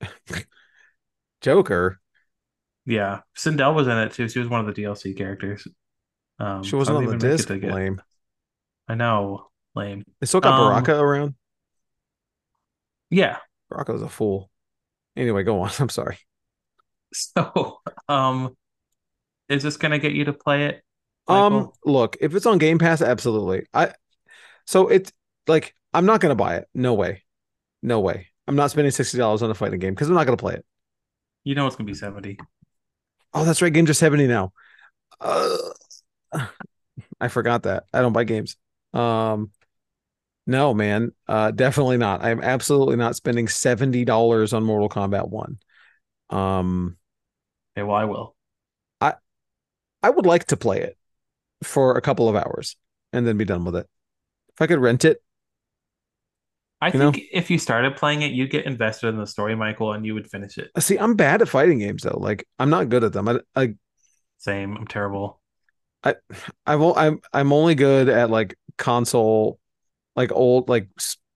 [1.40, 2.00] Joker.
[2.86, 4.28] Yeah, Sindel was in it too.
[4.28, 5.66] She was one of the DLC characters.
[6.38, 7.74] Um, She wasn't on the didn't even make it disc.
[7.74, 8.02] Lame.
[8.88, 10.04] I know, lame.
[10.20, 11.34] They still got Um, Baraka around.
[13.10, 13.38] Yeah.
[13.68, 14.50] Baraka's a fool.
[15.16, 15.70] Anyway, go on.
[15.78, 16.18] I'm sorry.
[17.12, 18.56] So, um,
[19.48, 20.82] is this gonna get you to play it?
[21.30, 23.66] Um, look, if it's on Game Pass, absolutely.
[23.72, 23.92] I
[24.66, 25.12] so it's
[25.46, 26.68] like I'm not gonna buy it.
[26.74, 27.24] No way.
[27.82, 28.28] No way.
[28.48, 30.66] I'm not spending sixty dollars on a fighting game because I'm not gonna play it.
[31.44, 32.38] You know it's gonna be 70.
[33.32, 33.72] Oh, that's right.
[33.72, 34.52] Games are 70 now.
[35.20, 35.56] Uh,
[37.20, 37.84] I forgot that.
[37.92, 38.56] I don't buy games.
[38.92, 39.50] Um,
[40.46, 41.12] no, man.
[41.28, 42.24] Uh, definitely not.
[42.24, 45.58] I'm absolutely not spending $70 on Mortal Kombat 1.
[46.30, 46.98] Um,
[47.76, 48.36] Okay, well, I will.
[49.00, 49.14] I
[50.02, 50.98] I would like to play it
[51.62, 52.76] for a couple of hours
[53.12, 53.86] and then be done with it.
[54.54, 55.22] If I could rent it,
[56.82, 57.10] I You know?
[57.10, 60.14] think if you started playing it, you'd get invested in the story, Michael, and you
[60.14, 60.70] would finish it.
[60.78, 62.18] see, I'm bad at fighting games though.
[62.18, 63.28] Like, I'm not good at them.
[63.28, 63.74] I, I
[64.38, 64.76] Same.
[64.76, 65.40] I'm terrible.
[66.02, 66.14] I
[66.66, 69.58] I've I'm I'm only good at like console,
[70.16, 70.88] like old like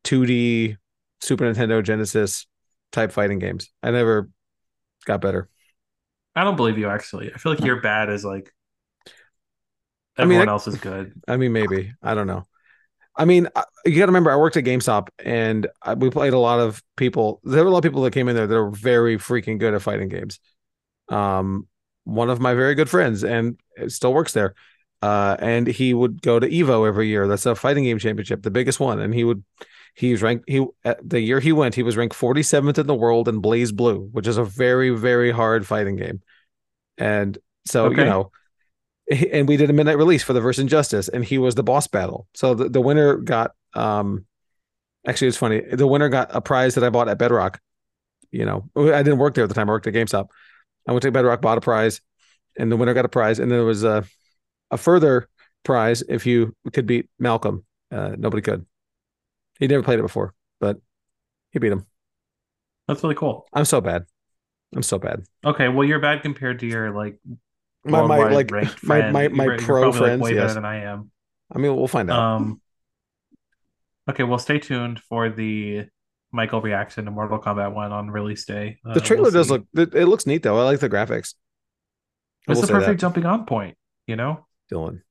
[0.05, 0.77] 2D
[1.21, 2.47] Super Nintendo Genesis
[2.93, 3.71] type fighting games.
[3.83, 4.31] I never
[5.07, 5.51] got better.
[6.37, 7.33] I don't believe you actually.
[7.33, 8.53] I feel like you're bad as like
[10.17, 11.13] I mean, everyone else is good.
[11.29, 12.47] I mean, maybe I don't know.
[13.17, 13.49] I mean,
[13.85, 16.83] you got to remember, I worked at GameStop, and I, we played a lot of
[16.97, 17.41] people.
[17.45, 19.73] There were a lot of people that came in there that were very freaking good
[19.73, 20.41] at fighting games.
[21.09, 21.69] Um,
[22.03, 24.55] one of my very good friends, and still works there.
[25.01, 27.29] Uh, and he would go to Evo every year.
[27.29, 29.01] That's a fighting game championship, the biggest one.
[29.01, 29.45] And he would,
[29.95, 30.49] he was ranked.
[30.49, 30.67] He
[31.03, 34.39] the year he went, he was ranked 47th in the world in BlazBlue, which is
[34.39, 36.23] a very very hard fighting game.
[36.97, 38.31] And so you know,
[39.11, 41.87] and we did a midnight release for the Verse Injustice, and he was the boss
[41.87, 42.27] battle.
[42.35, 44.27] So the, the winner got um
[45.07, 45.61] actually it's funny.
[45.61, 47.61] The winner got a prize that I bought at Bedrock.
[48.31, 50.29] You know, I didn't work there at the time, I worked at GameStop.
[50.89, 52.01] I went to Bedrock, bought a prize,
[52.59, 54.05] and the winner got a prize, and then there was a
[54.71, 55.29] a further
[55.63, 57.65] prize if you could beat Malcolm.
[57.91, 58.67] Uh, nobody could.
[59.61, 60.79] He never played it before, but
[61.53, 61.87] he beat him.
[62.89, 63.47] That's really cool.
[63.53, 64.05] I'm so bad.
[64.75, 65.25] I'm so bad.
[65.45, 67.19] Okay, well you're bad compared to your like
[67.85, 70.23] My my like my my my You're- you're pro probably, like, friends.
[70.23, 71.11] way better than I am.
[71.55, 72.19] I mean, we'll find out.
[72.19, 72.61] Um,
[74.09, 75.87] okay, well, stay tuned for the
[76.33, 78.79] Michael reaction to Mortal Kombat 1 on release day.
[78.85, 79.65] Uh, the trailer we'll does look.
[79.75, 80.59] It, it looks neat though.
[80.59, 81.35] I like the graphics.
[82.49, 84.47] It's the perfect that, jumping on point, you know?
[84.73, 85.03] Dylan.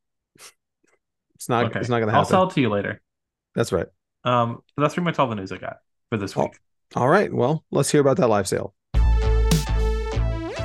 [1.35, 1.65] It's not.
[1.65, 1.79] Okay.
[1.79, 2.19] It's not gonna happen.
[2.25, 3.01] I'll sell it to you later.
[3.55, 3.87] That's right.
[4.23, 5.77] Um, that's pretty much all the news I got
[6.09, 6.43] for this Oh.
[6.43, 6.57] week.
[6.95, 7.33] All right.
[7.33, 8.73] Well, let's hear about that live sale.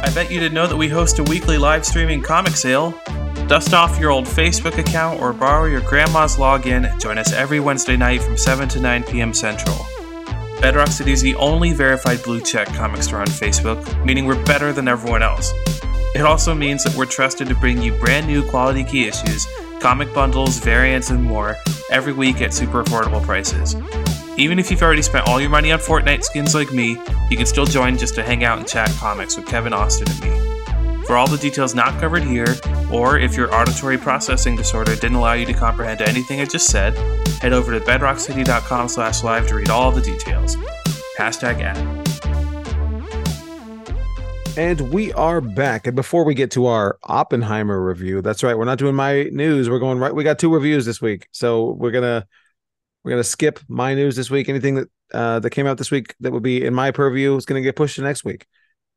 [0.00, 2.92] I bet you didn't know that we host a weekly live streaming comic sale.
[3.48, 7.96] Dust off your old Facebook account or borrow your grandma's login join us every Wednesday
[7.96, 9.34] night from 7 to 9 p.m.
[9.34, 9.76] Central.
[10.60, 14.72] Bedrock City is the only verified blue check comic store on Facebook, meaning we're better
[14.72, 15.52] than everyone else.
[16.14, 19.46] It also means that we're trusted to bring you brand new quality key issues,
[19.80, 21.56] comic bundles, variants, and more
[21.90, 23.74] every week at super affordable prices.
[24.38, 26.90] Even if you've already spent all your money on Fortnite skins like me,
[27.28, 30.20] you can still join just to hang out and chat comics with Kevin Austin and
[30.22, 31.04] me.
[31.06, 32.54] For all the details not covered here,
[32.92, 36.96] or if your auditory processing disorder didn't allow you to comprehend anything I just said,
[37.42, 40.54] head over to bedrockcity.com slash live to read all the details.
[41.18, 41.76] Hashtag ad.
[44.56, 45.88] And we are back.
[45.88, 48.56] And before we get to our Oppenheimer review, that's right.
[48.56, 49.68] We're not doing my news.
[49.68, 50.14] We're going right.
[50.14, 52.28] We got two reviews this week, so we're gonna
[53.08, 54.50] we're gonna skip my news this week.
[54.50, 57.46] Anything that uh, that came out this week that would be in my purview is
[57.46, 58.46] gonna get pushed to next week.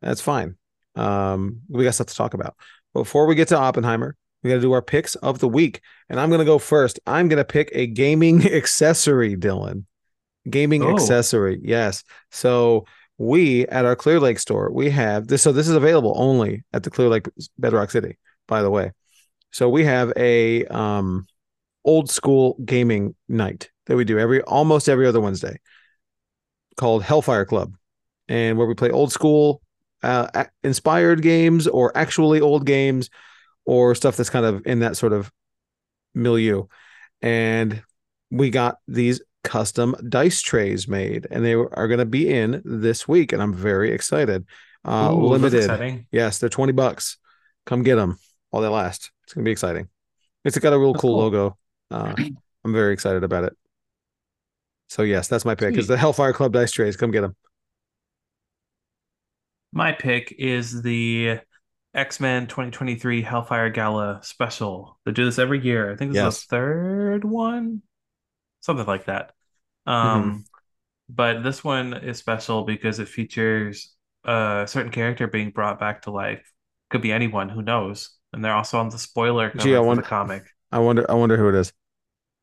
[0.01, 0.55] That's fine.
[0.95, 2.57] Um, we got stuff to talk about.
[2.93, 6.19] Before we get to Oppenheimer, we got to do our picks of the week, and
[6.19, 6.99] I'm gonna go first.
[7.07, 9.85] I'm gonna pick a gaming accessory, Dylan.
[10.49, 10.91] Gaming Oh.
[10.93, 12.03] accessory, yes.
[12.31, 12.83] So
[13.17, 15.41] we at our Clear Lake store, we have this.
[15.41, 18.91] So this is available only at the Clear Lake Bedrock City, by the way.
[19.51, 21.25] So we have a um
[21.85, 25.59] old school gaming night that we do every almost every other Wednesday
[26.77, 27.75] called Hellfire Club,
[28.29, 29.61] and where we play old school
[30.01, 33.09] uh, inspired games or actually old games
[33.65, 35.29] or stuff that's kind of in that sort of
[36.15, 36.67] milieu.
[37.21, 37.83] And
[38.29, 43.09] we got these custom dice trays made, and they are going to be in this
[43.09, 44.45] week, and I'm very excited.
[44.85, 47.17] Uh, Ooh, limited, yes, they're twenty bucks.
[47.65, 48.17] Come get them
[48.51, 49.11] while they last.
[49.25, 49.89] It's going to be exciting.
[50.45, 51.17] It's got a real cool, cool.
[51.17, 51.57] logo.
[51.91, 52.15] Uh,
[52.63, 53.57] I'm very excited about it.
[54.91, 55.77] So yes, that's my pick.
[55.77, 56.97] Is the Hellfire Club dice trays?
[56.97, 57.33] Come get them.
[59.71, 61.39] My pick is the
[61.93, 64.99] X-Men 2023 Hellfire Gala special.
[65.05, 65.93] They do this every year.
[65.93, 66.39] I think this Yes.
[66.39, 67.83] is the third one,
[68.59, 69.31] something like that.
[69.85, 70.43] Um,
[71.07, 76.11] but this one is special because it features a certain character being brought back to
[76.11, 76.51] life.
[76.89, 78.09] Could be anyone, who knows?
[78.33, 80.49] And they're also on the spoiler cover Gee, I wonder- the comic.
[80.69, 81.09] I wonder.
[81.09, 81.71] I wonder who it is.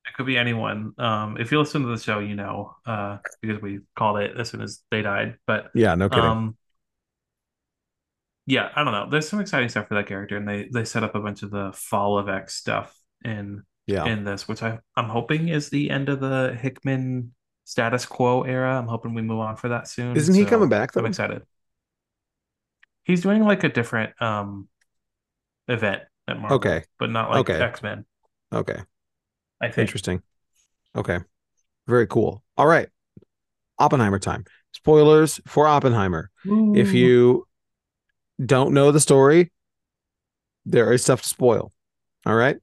[0.09, 0.95] It could be anyone.
[0.99, 4.51] Um, if you listen to the show, you know, uh, because we called it as
[4.51, 5.37] soon as they died.
[5.47, 6.25] But Yeah, no kidding.
[6.25, 6.57] um,
[8.47, 9.09] yeah, I don't know.
[9.11, 11.51] There's some exciting stuff for that character, and they they set up a bunch of
[11.51, 15.91] the Fall of X stuff in yeah, in this, which I I'm hoping is the
[15.91, 18.79] end of the Hickman status quo era.
[18.79, 20.17] I'm hoping we move on for that soon.
[20.17, 21.01] isn't he coming back though?
[21.01, 21.43] I'm excited.
[23.05, 24.69] He's doing like a different um
[25.69, 26.85] event at Marvel, Okay.
[26.99, 27.61] but not like Okay.
[27.61, 28.07] X Men.
[28.53, 28.81] Okay,
[29.61, 29.79] I think.
[29.79, 30.23] interesting.
[30.95, 31.19] Okay,
[31.87, 32.43] very cool.
[32.57, 32.89] All right,
[33.79, 34.45] Oppenheimer time.
[34.73, 36.31] Spoilers for Oppenheimer.
[36.45, 37.47] If you
[38.45, 39.51] don't know the story,
[40.65, 41.73] there is stuff to spoil.
[42.27, 42.59] All right.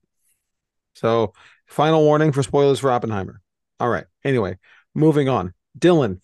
[0.94, 1.34] So,
[1.68, 3.42] final warning for spoilers for Oppenheimer.
[3.80, 4.06] All right.
[4.24, 4.58] Anyway,
[4.94, 5.54] moving on.
[5.78, 6.22] Dylan,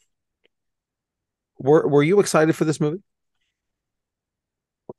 [1.59, 3.01] were were you excited for this movie?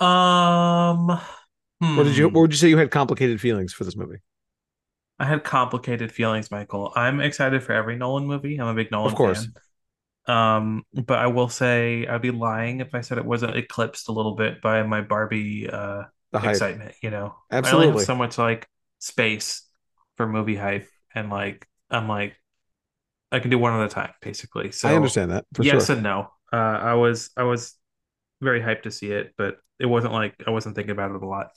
[0.00, 2.28] Um, Or did you?
[2.28, 2.36] Hmm.
[2.36, 4.18] Or would you say you had complicated feelings for this movie?
[5.22, 6.92] I had complicated feelings, Michael.
[6.96, 8.60] I'm excited for every Nolan movie.
[8.60, 9.12] I'm a big Nolan fan.
[9.12, 9.46] Of course.
[10.26, 10.56] fan.
[10.56, 14.12] Um, but I will say I'd be lying if I said it wasn't eclipsed a
[14.12, 16.02] little bit by my Barbie uh
[16.34, 17.36] excitement, you know.
[17.52, 17.92] I only Absolutely.
[17.92, 18.66] have so much like
[18.98, 19.64] space
[20.16, 22.34] for movie hype and like I'm like
[23.30, 24.72] I can do one at a time, basically.
[24.72, 25.94] So I understand that yes sure.
[25.94, 26.30] and no.
[26.52, 27.76] Uh I was I was
[28.40, 31.26] very hyped to see it, but it wasn't like I wasn't thinking about it a
[31.26, 31.50] lot.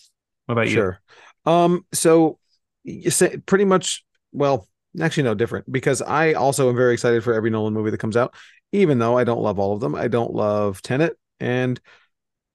[0.45, 0.75] What about you?
[0.75, 0.99] Sure.
[1.47, 1.83] Um.
[1.93, 2.37] So
[2.85, 4.05] you say pretty much.
[4.31, 4.67] Well,
[5.01, 8.15] actually, no, different because I also am very excited for every Nolan movie that comes
[8.15, 8.33] out,
[8.71, 9.95] even though I don't love all of them.
[9.95, 11.79] I don't love Tenet, and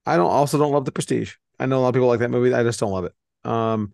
[0.06, 1.34] I don't also don't love The Prestige.
[1.58, 2.54] I know a lot of people like that movie.
[2.54, 3.12] I just don't love it.
[3.44, 3.92] Um.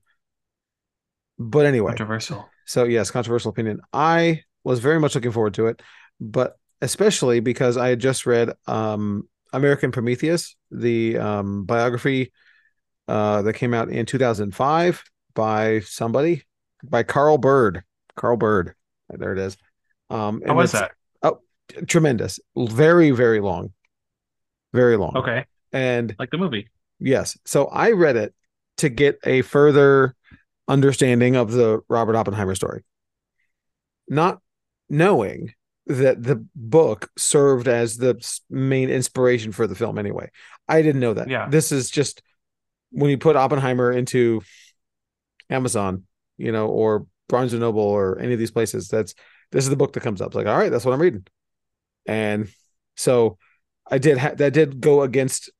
[1.38, 2.48] But anyway, Controversial.
[2.64, 3.80] so yes, controversial opinion.
[3.92, 5.82] I was very much looking forward to it,
[6.20, 12.32] but especially because I had just read um American Prometheus, the um biography
[13.08, 15.04] uh that came out in 2005
[15.36, 16.42] by somebody
[16.82, 17.84] by Kai Bird.
[18.16, 18.74] Kai Bird.
[19.08, 19.56] There it is.
[20.10, 20.92] Um How was that?
[21.86, 22.40] tremendous.
[22.56, 23.72] Very very long.
[24.72, 25.16] Very long.
[25.16, 25.44] Okay.
[25.72, 26.68] And Like the movie.
[26.98, 27.38] Yes.
[27.44, 28.34] So I read it
[28.78, 30.14] to get a further
[30.68, 32.84] understanding of the Robert Oppenheimer story,
[34.08, 34.40] not
[34.88, 35.54] knowing
[35.86, 38.16] that the book served as the
[38.50, 40.30] main inspiration for the film anyway.
[40.68, 41.28] I didn't know that.
[41.28, 41.48] Yeah.
[41.48, 42.22] This is just
[42.90, 44.42] when you put Oppenheimer into
[45.50, 46.04] Amazon,
[46.36, 49.14] you know, or Barnes and Noble or any of these places, that's
[49.52, 50.28] this is the book that comes up.
[50.28, 51.26] It's like, all right, that's what I'm reading.
[52.06, 52.48] And
[52.96, 53.38] so
[53.90, 55.50] I did ha- that did go against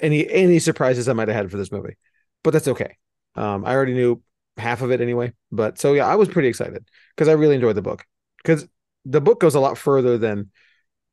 [0.00, 1.96] any any surprises I might have had for this movie,
[2.42, 2.96] but that's okay.
[3.34, 4.22] Um, I already knew
[4.56, 7.76] half of it anyway, but so yeah, I was pretty excited because I really enjoyed
[7.76, 8.04] the book
[8.42, 8.66] because
[9.04, 10.50] the book goes a lot further than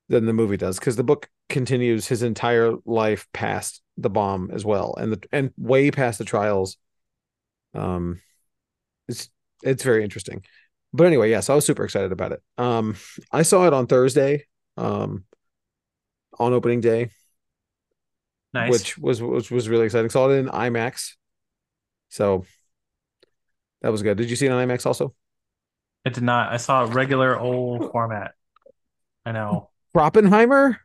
[0.09, 4.65] than the movie does because the book continues his entire life past the bomb as
[4.65, 6.77] well and the and way past the trials.
[7.77, 8.21] Um,
[9.07, 9.29] it's
[9.63, 10.43] it's very interesting,
[10.93, 12.41] but anyway, yes, I was super excited about it.
[12.57, 12.95] Um,
[13.31, 14.45] I saw it on Thursday,
[14.77, 15.25] um,
[16.39, 17.09] on opening day
[18.53, 18.71] Nice.
[18.71, 20.09] which was which was really exciting.
[20.09, 21.13] Saw it in IMAX,
[22.09, 22.45] so
[23.81, 24.17] that was good.
[24.17, 25.13] Did you see it on IMAX also?
[26.05, 26.51] I did not.
[26.51, 28.31] I saw a regular old format.
[29.25, 29.69] I know.
[29.93, 30.79] Oppenheimer?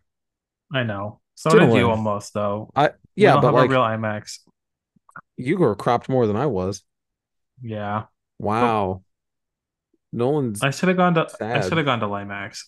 [0.73, 1.21] I know.
[1.35, 2.71] So did you almost though.
[2.75, 4.41] I yeah, but like a real IMAX.
[5.37, 6.83] You were cropped more than I was.
[7.63, 8.05] Yeah.
[8.39, 9.03] Wow,
[10.13, 12.65] Nolan's I should have gone to I should have gone to Limax.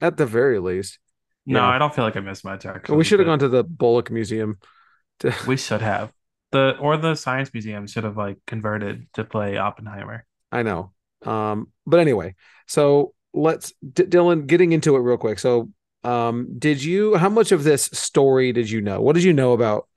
[0.00, 0.98] at the very least.
[1.46, 1.68] No, Yeah.
[1.68, 2.96] I don't feel like I missed much actually.
[2.96, 4.58] we should have gone to the Bullock Museum.
[5.20, 6.12] To, We should have.
[6.52, 10.24] The or the Science Museum should have like converted to play Oppenheimer.
[10.50, 10.92] I know.
[11.22, 12.34] Um, but anyway,
[12.66, 15.38] so let's D- Dylan getting into it real quick.
[15.38, 15.70] So,
[16.04, 17.16] um, did you?
[17.16, 19.00] How much of this story did you know?
[19.00, 19.88] What did you know about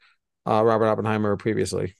[0.47, 1.95] uh, Robert Oppenheimer previously?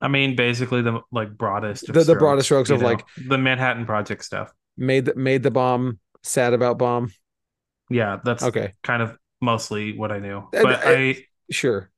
[0.00, 3.86] I mean, basically the like broadest The- the broadest strokes of, know, like- the Manhattan
[3.86, 4.52] Project stuff.
[4.76, 7.12] Made the, made the bomb sad about bomb.
[7.90, 10.38] Yeah, that's Okay, kind of mostly what I knew.
[10.52, 11.90] And But I- sure.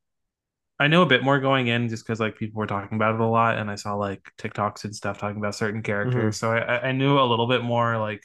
[0.80, 3.20] I know a bit more going in just because like people were talking about it
[3.20, 6.36] a lot, and I saw like TikToks and stuff talking about certain characters.
[6.36, 6.46] Mm-hmm.
[6.46, 8.22] So I, I- I knew a little bit more like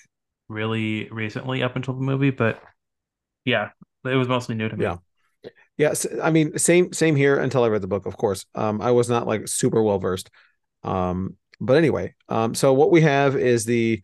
[0.48, 2.62] really recently up until the movie, but
[3.46, 3.70] yeah,
[4.04, 4.84] it was mostly new to me.
[4.84, 4.98] Yeah.
[5.80, 8.06] Yes, I mean same same here until I read the book.
[8.06, 10.30] Of course, um, I was not like super well versed.
[10.84, 14.04] Um, but anyway, um, so what we have is the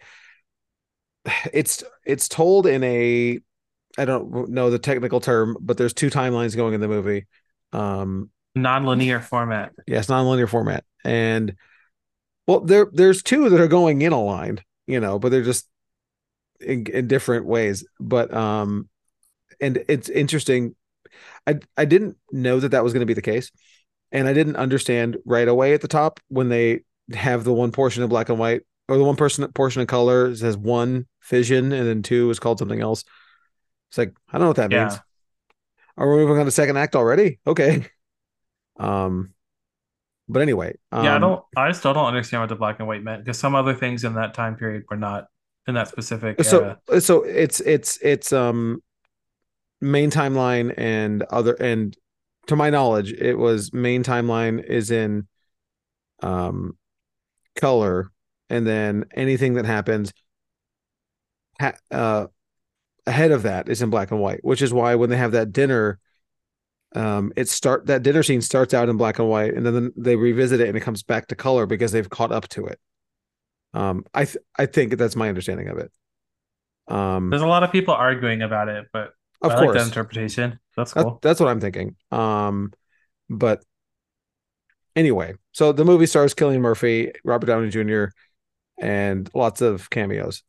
[1.54, 3.40] it's it's told in a
[3.98, 7.28] I don't know the technical term, but there's two timelines going in the movie.
[7.74, 9.74] Um, Non-linear format.
[9.86, 11.56] yeah, it's non-linear format, and
[12.48, 15.68] well, there there's two that are going in a line, you know, but they're just
[16.62, 17.86] in, in different ways.
[18.00, 18.88] But um,
[19.60, 20.74] and it's interesting.
[21.48, 23.52] I I didn't know that that was going to be the case,
[24.12, 26.82] and I didn't understand right away at the top when they
[27.14, 30.36] have the one portion of black and white or the one person portion of color
[30.36, 33.04] says one fission and then two is called something else.
[33.90, 34.84] It's like I don't know what that Yeah.
[34.90, 35.00] means.
[35.98, 37.40] Are we moving on to second act already?
[37.48, 37.88] Okay.
[38.78, 39.34] Um,
[40.28, 41.44] but anyway, um, yeah, I don't.
[41.56, 44.16] I still don't understand what the black and white meant because some other things in
[44.16, 45.28] that time period were not
[45.68, 47.00] in that specific so era.
[47.00, 48.82] so it's it's it's um
[49.86, 51.96] main timeline and other and
[52.48, 55.28] to my knowledge it was main timeline is in
[56.22, 56.78] um
[57.56, 58.12] color
[58.50, 60.12] and then anything that happens
[61.60, 62.26] ha- uh
[63.06, 65.52] ahead of that is in black and white which is why when they have that
[65.52, 66.00] dinner
[66.96, 70.16] um it start that dinner scene starts out in black and white and then they
[70.16, 72.80] revisit it and it comes back to color because they've caught up to it.
[73.74, 75.92] Um i th- i think that's my understanding of it.
[76.88, 79.14] Um There's a lot of people arguing about it, but
[79.46, 80.60] of I like course that interpretation.
[80.76, 81.20] That's That- cool.
[81.22, 81.96] that's what I'm thinking.
[82.12, 82.74] Um,
[83.30, 83.64] but
[84.98, 88.06] Anyway, so the movie stars Cillian Murphy, Robert Downey Jr.,
[88.80, 90.42] and lots of cameos.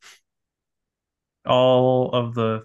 [1.44, 2.64] All of the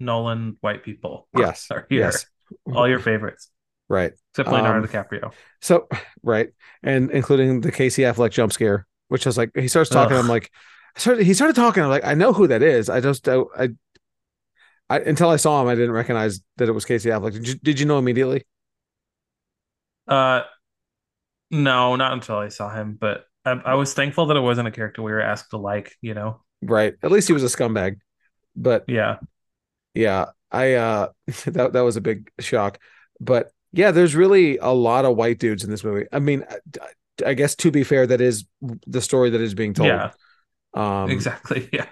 [0.00, 1.28] Nolan white people.
[1.38, 1.68] Yes.
[1.70, 2.00] Are here.
[2.00, 2.26] Yes.
[2.72, 3.50] All your favorites.
[3.88, 4.12] Right.
[4.32, 5.32] Except Leonardo Um, DiCaprio.
[5.60, 5.88] So
[6.22, 6.50] right,
[6.82, 10.16] and including the Casey Affleck jump scare, which was like he starts talking.
[10.16, 10.22] Ugh.
[10.22, 10.50] I'm like,
[10.96, 11.82] I started, he started talking.
[11.82, 12.88] I'm like, I know who that is.
[12.88, 13.68] I just I, I,
[14.90, 17.32] I until I saw him, I didn't recognize that it was Casey Affleck.
[17.32, 18.44] Did you, did you know immediately?
[20.06, 20.42] Uh
[21.50, 24.70] no, not until I saw him, but I, I was thankful that it wasn't a
[24.70, 26.40] character we were asked to like, you know.
[26.62, 26.94] Right.
[27.02, 27.98] At least he was a scumbag.
[28.56, 29.18] But Yeah.
[29.94, 31.08] yeah, I uh
[31.46, 32.78] that that was a big shock.
[33.20, 36.06] But yeah, there's really a lot of white dudes in this movie.
[36.12, 38.44] I mean, I, I guess to be fair, that is
[38.86, 39.88] the story that is being told.
[39.88, 40.10] Yeah,
[40.74, 41.68] Um, exactly.
[41.72, 41.86] Yeah.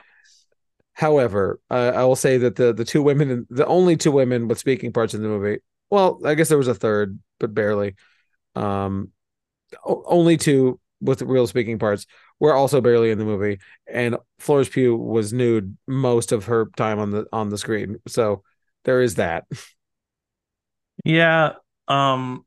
[0.95, 4.59] However, uh, I will say that the the two women, the only two women with
[4.59, 5.61] speaking parts in the movie.
[5.91, 7.97] Well, I guess there was a third, but barely.
[8.55, 9.11] Um,
[9.85, 12.07] only two with real speaking parts
[12.41, 16.99] were also barely in the movie, and Florence Pugh was nude most of her time
[16.99, 17.99] on the on the screen.
[18.09, 18.43] So
[18.85, 19.45] there is that.
[21.05, 21.55] Yeah.
[21.89, 22.45] Um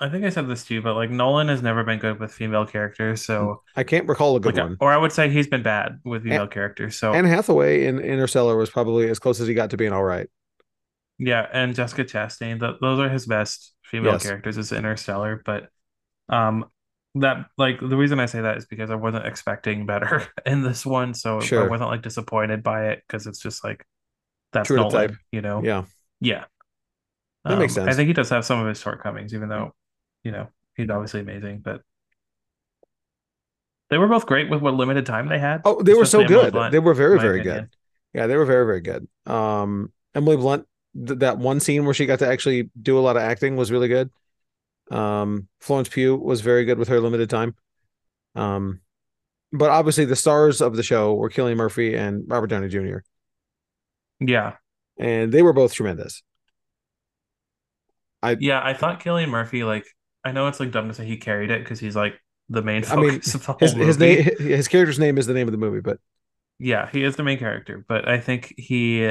[0.00, 2.32] I think I said this to you, but like Nolan has never been good with
[2.32, 4.76] female characters, so I can't recall a good like one.
[4.80, 6.96] or I would say he's been bad with female characters.
[6.98, 10.04] So Anne Hathaway in Interstellar was probably as close as he got to being all
[10.04, 10.28] right.
[11.18, 14.22] yeah, and Jessica Chastain, th those are his best female Yes.
[14.24, 15.68] characters is Interstellar, but
[16.28, 16.66] um
[17.16, 20.84] that like the reason I say that is because I wasn't expecting better in this
[20.84, 23.86] one, so I wasn't like disappointed by it because it's just like
[24.52, 25.16] that's True Nolan, type.
[25.30, 25.62] you know.
[25.62, 25.84] Yeah,
[26.20, 26.44] Yeah.
[27.44, 29.74] That makes Um, I think he does have some of his shortcomings, even though,
[30.24, 31.82] you know, he's obviously amazing, but
[33.90, 35.60] they were both great with what limited time they had.
[35.64, 36.52] Oh, they were so good.
[36.52, 37.64] Blunt, They were very, very opinion.
[37.64, 37.76] good.
[38.18, 39.06] Yeah, they were very, very good.
[39.26, 43.16] Um, Emily Blunt, th- that one scene where she got to actually do a lot
[43.16, 44.10] of acting was really good.
[44.90, 47.54] Um, Florence Pugh was very good with her limited time.
[48.34, 48.80] Um,
[49.52, 52.98] but obviously the stars of the show were Cillian Murphy and Robert Downey Jr.
[54.20, 54.54] Yeah.
[54.98, 56.22] and they were both tremendous.
[58.22, 58.60] I yeah.
[58.64, 59.86] I thought Cillian Murphy, like,
[60.24, 62.84] I know it's like dumb to say he carried it because he's like the main
[62.88, 65.52] I mean, of the whole His his name his character's name is the name of
[65.52, 65.98] the movie, but
[66.58, 69.06] Yeah, he is the main character, but I think he,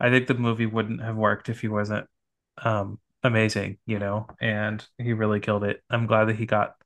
[0.00, 2.08] I think the movie wouldn't have worked if he wasn't
[2.64, 5.82] um amazing, you know, and he really killed it.
[5.90, 6.76] I'm glad that he got,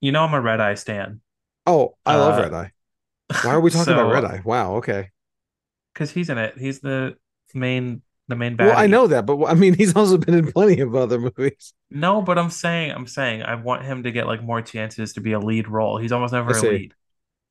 [0.00, 1.22] you know, I'm a Red Eye stan.
[1.66, 2.72] oh, I love Uh, Red Eye.
[3.40, 4.42] Why are we talking about Red Eye?
[4.44, 5.10] Wow, okay.
[5.92, 6.58] because he's in it.
[6.58, 7.16] He's the
[7.54, 10.80] main the main Well, I know that, but I mean, he's also been in plenty
[10.80, 11.74] of other movies.
[11.90, 15.20] No, but I'm saying I'm saying I want him to get like more chances to
[15.20, 15.98] be a lead role.
[15.98, 16.94] He's almost never a lead.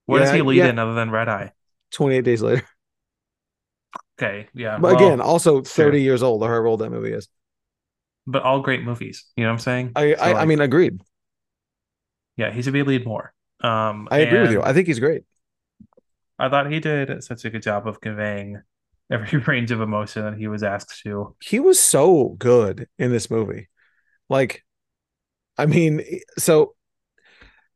[0.07, 0.65] What does Yeah, he lead yeah.
[0.65, 1.53] in other than Red Eye?
[1.91, 2.67] 28 days later.
[4.19, 4.79] Okay, yeah.
[4.79, 6.01] But well, again, also 30 sure.
[6.01, 7.27] years old, or however old that movie is.
[8.27, 9.25] but all great movies.
[9.35, 9.95] You know what I'm saying?
[9.95, 11.01] I So, I, I mean, agreed.
[12.37, 13.33] yeah, he should be a lead more.
[13.61, 14.61] Um, I agree with you.
[14.61, 15.23] I think he's great.
[16.37, 18.63] I thought he did such a good job of conveying
[19.11, 21.35] every range of emotion that he was asked to.
[21.43, 23.69] He was so good in this movie.
[24.29, 24.63] Like,
[25.57, 26.01] I mean,
[26.37, 26.73] so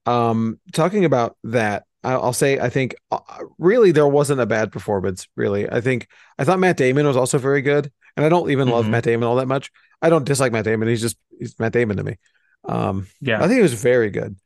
[0.05, 3.19] um talking about that, I- I'll say I think uh,
[3.57, 5.69] really there wasn't a bad performance, really.
[5.69, 7.91] I think I thought Matt Damon was also very good.
[8.17, 8.91] And I don't even love Mhm.
[8.91, 9.71] Matt Damon all that much.
[10.01, 10.87] I don't dislike Matt Damon.
[10.87, 12.17] He's just he's Matt Damon to me.
[12.63, 14.37] Um Yeah, I think he was very good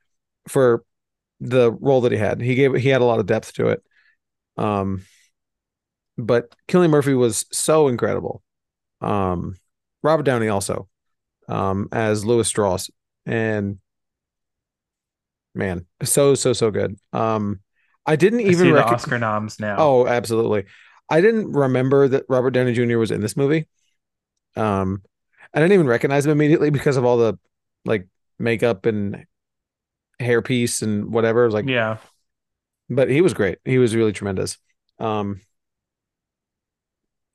[0.48, 0.84] for
[1.40, 2.42] the role that he had.
[2.42, 3.84] He gave he had a lot of depth to it.
[4.58, 5.06] Um,
[6.20, 8.44] but Cillian Murphy was so incredible.
[9.02, 9.56] Um,
[10.04, 10.88] Robert Downey also,
[11.48, 12.90] um, as Lewis Strauss,
[13.26, 13.80] and
[15.56, 16.98] man, so so so good.
[17.14, 17.62] Um,
[18.06, 19.76] I didn't I even see the rec- Oscar noms now.
[19.78, 20.66] Oh, absolutely.
[21.10, 22.98] I didn't remember that Robert Downey Jr.
[22.98, 23.68] was in this movie.
[24.56, 25.02] Um,
[25.54, 27.40] I didn't even recognize him immediately because of all the
[27.86, 29.26] like makeup and
[30.20, 31.44] hairpiece and whatever.
[31.44, 31.98] It was like, yeah.
[32.90, 33.60] but he was great.
[33.66, 34.58] He was really tremendous.
[35.00, 35.42] Um,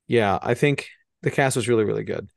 [0.07, 0.89] yeah, I think
[1.21, 2.29] the cast was really, really good.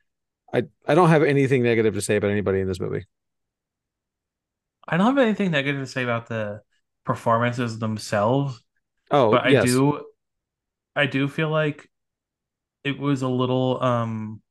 [0.55, 3.07] I I don't have anything negative to say about anybody in this movie.
[4.87, 6.63] I don't have anything negative to say about the
[7.05, 8.63] performances themselves,
[9.11, 9.83] Oh, but I yes.
[9.95, 10.07] do,
[10.97, 11.91] I do feel like
[12.85, 14.43] it was a little um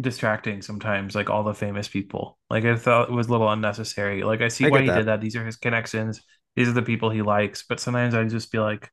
[0.00, 1.14] distracting sometimes.
[1.14, 4.22] Like all the famous people, like I thought it was a little unnecessary.
[4.22, 4.90] Like I see I why he that.
[4.90, 5.20] did that.
[5.20, 6.20] These are his connections.
[6.56, 7.62] These are the people he likes.
[7.62, 8.90] But sometimes I just be like,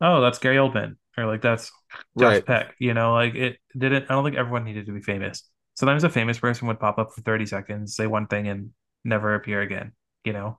[0.00, 1.70] oh, that's Gary Oldman, or like that's
[2.18, 2.46] Josh Right.
[2.46, 2.74] Peck.
[2.78, 4.04] You know, like it didn't.
[4.10, 5.48] I don't think everyone needed to be famous.
[5.74, 8.70] Sometimes a famous person would pop up for 30 seconds, say one thing, and
[9.04, 9.92] never appear again,
[10.24, 10.58] you know?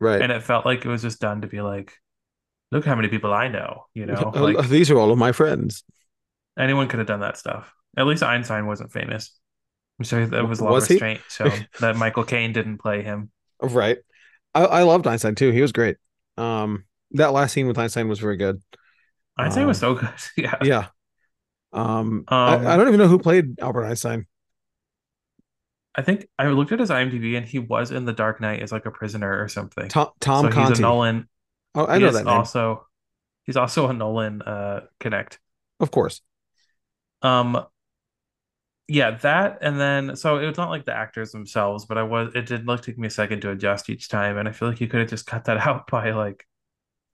[0.00, 0.20] Right.
[0.20, 1.94] And it felt like it was just done to be like,
[2.70, 4.32] look how many people I know, you know?
[4.34, 5.84] Oh, Like These are all of my friends.
[6.58, 7.72] anyone could have done that stuff.
[7.96, 9.32] At least Einstein wasn't famous.
[9.98, 13.02] I'm sure that was a lot Was of restraint so that Michael Caine didn't play
[13.02, 13.30] him.
[13.60, 13.98] Right.
[14.54, 15.50] I, I loved Einstein too.
[15.50, 15.96] He was great.
[16.36, 18.60] Um, that last scene with Einstein was very good.
[19.38, 20.10] Einstein was Um, so good.
[20.36, 20.56] Yeah.
[20.60, 20.88] Yeah.
[21.72, 24.26] Um, I, Um, I don't even know who played Albert Einstein.
[25.94, 28.70] I think I looked at his IMDb and he was in The Dark Knight as
[28.72, 29.92] like a prisoner or something.
[29.92, 31.28] Tom Tom so he's a Nolan.
[31.74, 32.44] Oh, I he know that name.
[32.44, 32.86] also
[33.44, 35.40] he's also a Nolan uh connect.
[35.80, 36.22] Of course.
[37.22, 37.66] Um
[38.90, 42.46] yeah, that and then so it's not like the actors themselves, but I was it
[42.46, 44.88] did like take me a second to adjust each time, and I feel like you
[44.88, 46.46] could have just cut that out by like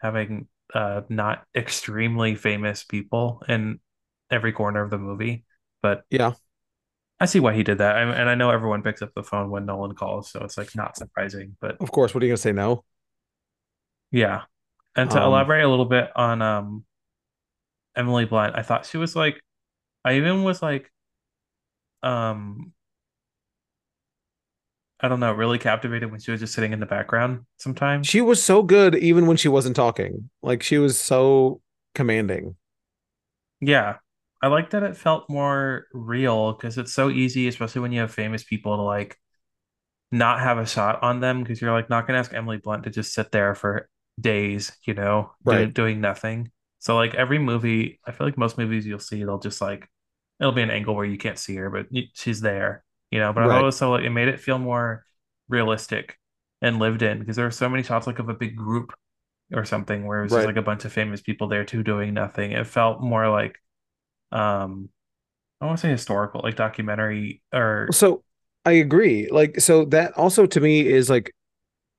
[0.01, 3.81] having uh not extremely famous people in
[4.31, 5.45] every corner of the movie.
[5.83, 6.35] But Yeah.
[7.21, 7.97] I see why he did that.
[7.97, 10.75] I, and I know everyone picks up the phone when Nolan calls, so it's like
[10.75, 11.57] not surprising.
[11.61, 12.15] But Of course.
[12.15, 12.53] What are you gonna say?
[12.53, 12.85] No.
[14.11, 14.43] yeah.
[14.97, 16.85] And to Um, elaborate a little bit on um
[17.97, 19.41] Emily Blunt, I thought she was like
[20.05, 20.93] I even was like
[22.03, 22.74] um
[25.05, 28.07] I don't know, really captivated when she was just sitting in the background sometimes.
[28.07, 30.31] She was so good even when she wasn't talking.
[30.43, 31.61] Like she was so
[31.95, 32.57] commanding.
[33.61, 33.97] Yeah.
[34.43, 38.13] I like that it felt more real because it's so easy, especially when you have
[38.13, 39.17] famous people to like
[40.13, 42.91] not have a shot on them because you're like not gonna ask Emily Blunt to
[42.91, 43.89] just sit there for
[44.21, 45.75] days, you know, doing Right.
[45.75, 46.51] doing nothing.
[46.81, 49.89] So like every movie, I feel like most movies you'll see, they'll just like
[50.41, 53.33] it'll be an angle where you can't see her, but she's there, you know.
[53.33, 53.63] But I thought Right.
[53.63, 55.05] it was so like it made it feel more
[55.49, 56.19] realistic
[56.63, 58.93] and lived in because there were so many shots like of a big group
[59.53, 62.15] or something where it was just like a bunch of famous people there too doing
[62.15, 62.53] nothing.
[62.53, 63.61] It felt more like
[64.33, 64.89] um
[65.61, 68.23] I want to say historical, like documentary or So
[68.65, 69.29] I agree.
[69.31, 71.35] Like, so that also to me is like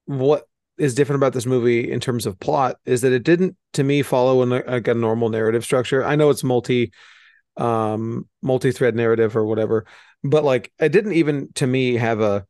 [0.06, 0.48] what
[0.78, 4.02] is different about this movie in terms of plot is that it didn't to me
[4.04, 6.04] follow an, like a normal narrative structure.
[6.04, 6.92] I know it's multi
[7.58, 9.86] um multi-thread narrative or whatever,
[10.26, 12.46] but like it didn't even to me have a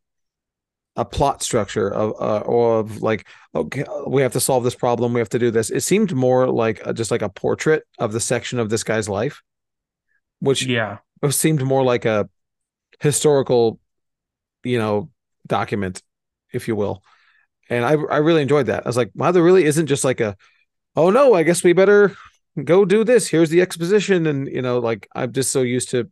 [0.95, 5.13] a plot structure of uh, or of like okay we have to solve this problem
[5.13, 5.69] we have to do this.
[5.69, 9.09] It seemed more like a, just like a portrait of the section of this guy's
[9.09, 9.41] life
[10.39, 10.99] which yeah.
[11.29, 12.29] seemed more like a
[13.01, 13.79] historical
[14.63, 15.09] you know
[15.45, 16.01] document
[16.53, 17.03] if you will.
[17.69, 18.85] And i i really enjoyed that.
[18.85, 20.37] I was like wow there really isn't just like a
[20.95, 22.15] oh no i guess we better
[22.63, 23.27] go do this.
[23.27, 24.27] Here's the exposition.
[24.27, 26.09] And you know like i'm just so used to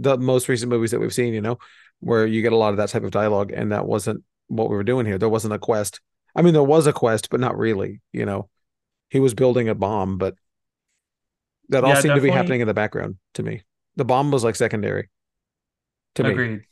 [0.00, 1.58] the most recent movies that we've seen you know
[2.00, 4.76] where you get a lot of that type of dialogue and that wasn't what we
[4.76, 5.18] were doing here.
[5.18, 6.00] There wasn't a quest.
[6.34, 8.48] I mean there was a quest but not really you know.
[9.10, 10.34] He was building a bomb but
[11.68, 13.62] that all Yeah, seemed to be happening in the background to me.
[13.96, 15.10] The bomb was like secondary
[16.14, 16.30] to me.
[16.30, 16.62] Agreed.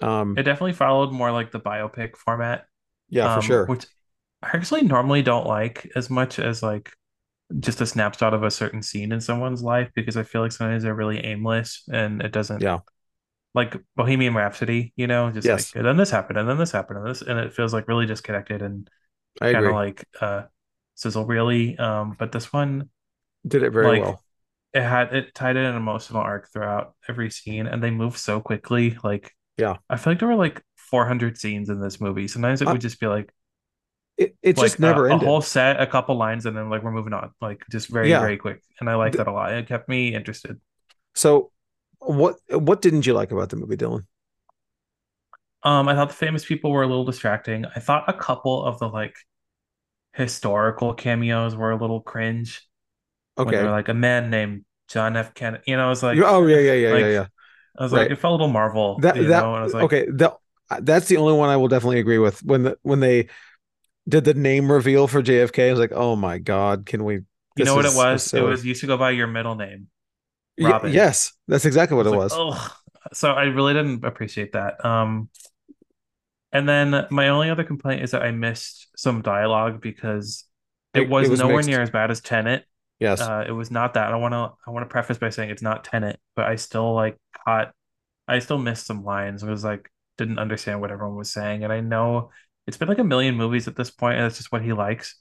[0.00, 2.66] um It definitely followed more like the biopic format.
[3.08, 3.66] yeah for um, sure.
[3.66, 3.86] Which
[4.42, 6.92] I actually normally don't like as much as like
[7.58, 10.82] just a snapshot of a certain scene in someone's life because I feel like sometimes
[10.84, 12.80] they're really aimless and it doesn't Yeah.
[13.54, 15.72] like Bohemian Rhapsody, you know, just Yes.
[15.74, 17.88] like and then this happened and then this happened and this and it feels like
[17.88, 18.88] really disconnected and
[19.40, 20.44] i kind of like uh
[20.96, 21.78] sizzle really.
[21.78, 22.90] Um, but this one
[23.46, 24.22] did it very like, well
[24.74, 28.40] it had it tied in an emotional arc throughout every scene and they moved so
[28.40, 28.96] quickly.
[29.04, 29.78] Like Yeah.
[29.90, 32.28] I feel like there were like 400 scenes in this movie.
[32.28, 33.32] Sometimes it Uh, would just be like
[34.20, 36.82] it, it like just never a, a whole set, a couple lines, and then like
[36.82, 38.16] we're moving on, like just very Yeah.
[38.16, 38.62] very quick.
[38.80, 39.52] And I like that a lot.
[39.52, 40.60] It kept me interested.
[41.14, 41.50] so
[42.00, 44.06] what what didn't you like about the movie dylan
[45.62, 47.66] Um, I thought the famous people were a little distracting.
[47.66, 49.14] I thought a couple of the like
[50.14, 52.62] historical cameos were a little cringe
[53.38, 55.34] okay like a man named John F.
[55.34, 55.64] Kennedy.
[55.68, 57.26] You know, I was like, oh yeah yeah yeah like, yeah yeah
[57.78, 58.08] I was Right.
[58.08, 60.06] like, it felt a little Marvel, that you that know, and I was like, okay
[60.14, 60.36] that
[60.82, 63.28] that's the only one I will definitely agree with when the when they
[64.08, 67.20] did the name reveal for JFK I was like oh my god can we
[67.56, 68.32] you know what it so was?
[68.34, 69.88] It was used to go by your middle name.
[70.58, 70.92] Y- Robin.
[70.92, 72.74] yes that's exactly what it was Oh,
[73.12, 74.84] so I really didn't appreciate that.
[74.84, 75.28] Um,
[76.52, 80.44] and then my only other complaint is that I missed some dialogue because
[80.94, 81.68] it It- was, it was nowhere mixed.
[81.68, 82.64] near as bad as Tenet.
[82.98, 84.12] yes Uh, it was not that.
[84.12, 86.94] I want to I want to preface by saying it's not Tenet, but I still
[86.94, 87.72] like caught
[88.28, 89.42] I still missed some lines.
[89.44, 92.30] I was like didn't understand what everyone was saying, and I know
[92.66, 95.16] it's been like a million movies at this point, and that's just what he likes.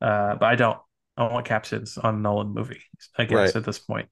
[0.00, 0.78] Uh, but I don't.
[1.16, 2.80] I want captions on Nolan movies.
[3.18, 3.56] I guess Right.
[3.56, 4.08] at this point.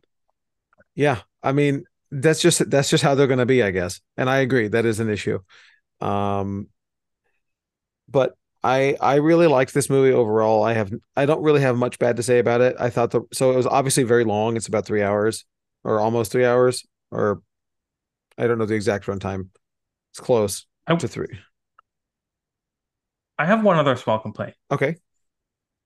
[0.94, 4.28] yeah I mean that's just that's just how they're going to be I guess and
[4.28, 5.38] I agree that is an issue
[6.00, 6.68] um
[8.08, 10.62] but I I really liked this movie overall.
[10.62, 12.76] I have I don't really have much bad to say about it.
[12.78, 14.56] I thought the so it was obviously very long.
[14.56, 15.44] It's about three hours
[15.84, 17.40] or almost three hours, or
[18.36, 19.48] I don't know the exact runtime.
[20.12, 21.38] It's close I- to three.
[23.40, 24.54] I have one other small complaint.
[24.70, 24.96] Okay.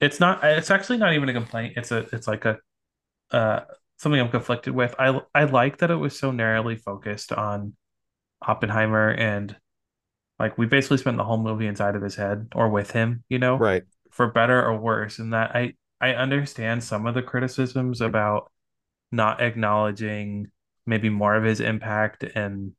[0.00, 0.42] It's not.
[0.42, 1.74] It's actually not even a complaint.
[1.76, 1.98] It's a.
[2.12, 2.58] It's like a.
[3.30, 3.60] Uh,
[3.96, 4.94] something I'm conflicted with.
[4.98, 7.74] I I like that it was so narrowly focused on
[8.42, 9.56] Oppenheimer and
[10.38, 13.38] like we basically spent the whole movie inside of his head or with him, you
[13.38, 13.84] know, Right.
[14.10, 15.18] for better or worse.
[15.20, 18.50] And that I I understand some of the criticisms about
[19.12, 20.50] not acknowledging
[20.86, 22.72] maybe more of his impact and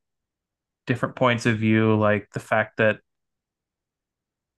[0.86, 3.00] different points of view, like the fact that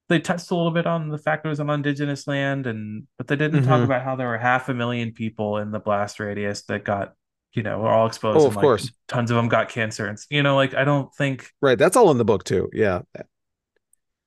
[0.09, 3.27] they touched a little bit on the fact it was on indigenous land and but
[3.27, 3.85] they didn't talk Mhm.
[3.85, 7.13] about how there were half a million people in the blast radius that got
[7.53, 8.91] you know were all exposed Oh, and of like course.
[9.07, 11.77] tons of them got cancer and you know like i don't think Right.
[11.77, 12.69] That's all in the book too.
[12.73, 13.01] Yeah.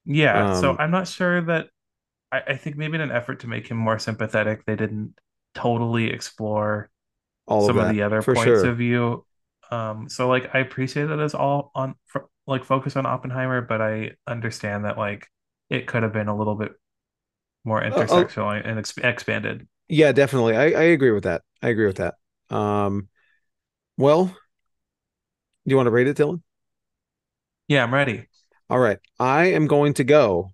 [0.05, 1.69] yeah so Um, i'm not sure that
[2.33, 5.15] I, I think maybe in an effort to make him more sympathetic they didn't
[5.55, 6.91] totally explore
[7.47, 8.67] all some of of, the other points sure.
[8.67, 9.25] of view
[9.71, 11.95] um so like i appreciate that it's all on
[12.47, 15.29] like focus on oppenheimer but i understand that like
[15.71, 16.73] it could have been a little bit
[17.65, 20.57] more uh, intersectional and ex- expanded Yeah, definitely.
[20.57, 21.43] I, I agree with that.
[21.63, 22.15] I agree with that.
[22.55, 23.09] Um,
[23.97, 24.35] well, do
[25.67, 26.43] you want to rate it, Dylan?
[27.69, 28.27] yeah i'm ready
[28.69, 28.99] All right.
[29.19, 30.51] I am going to go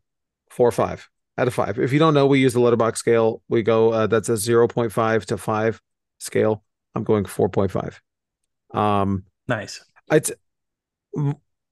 [0.50, 1.08] four or five
[1.38, 1.78] out of five.
[1.78, 3.42] If you don't know, we use the Letterboxd scale.
[3.48, 5.82] We go, uh, that's a 0.5 to five
[6.18, 6.64] scale.
[6.94, 8.00] I'm going 4.5.
[8.74, 10.32] Um, nice it's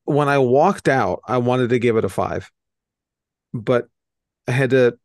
[0.05, 2.51] when I walked out, I wanted to give it a five,
[3.55, 3.89] but
[4.47, 4.99] I had to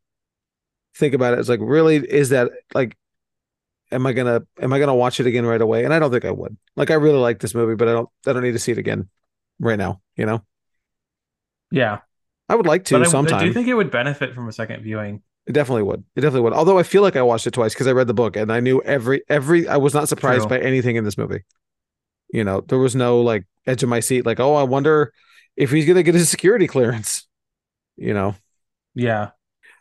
[0.96, 1.40] think about it.
[1.40, 2.98] It's like, really, is that like,
[3.92, 5.86] am I gonna am I gonna watch it again right away?
[5.86, 6.58] And I don't think I would.
[6.76, 8.78] Like, I really like this movie, but I don't I don't need to see it
[8.78, 9.10] again
[9.60, 10.02] right now.
[10.18, 10.44] You know,
[11.72, 12.00] yeah
[12.48, 13.40] I would like to but I, I sometime.
[13.40, 16.04] do think it would benefit from a second viewing It definitely would.
[16.16, 16.54] It definitely would.
[16.54, 18.60] Although I feel like I watched it twice because I read the book and I
[18.60, 19.68] knew every every.
[19.68, 20.58] I was not surprised True.
[20.58, 21.44] by anything in this movie.
[22.34, 24.26] You know, there was no like edge of my seat.
[24.26, 25.14] Like, oh, I wonder
[25.56, 27.28] if he's gonna get his security clearance.
[28.00, 28.36] You know,
[28.96, 29.32] yeah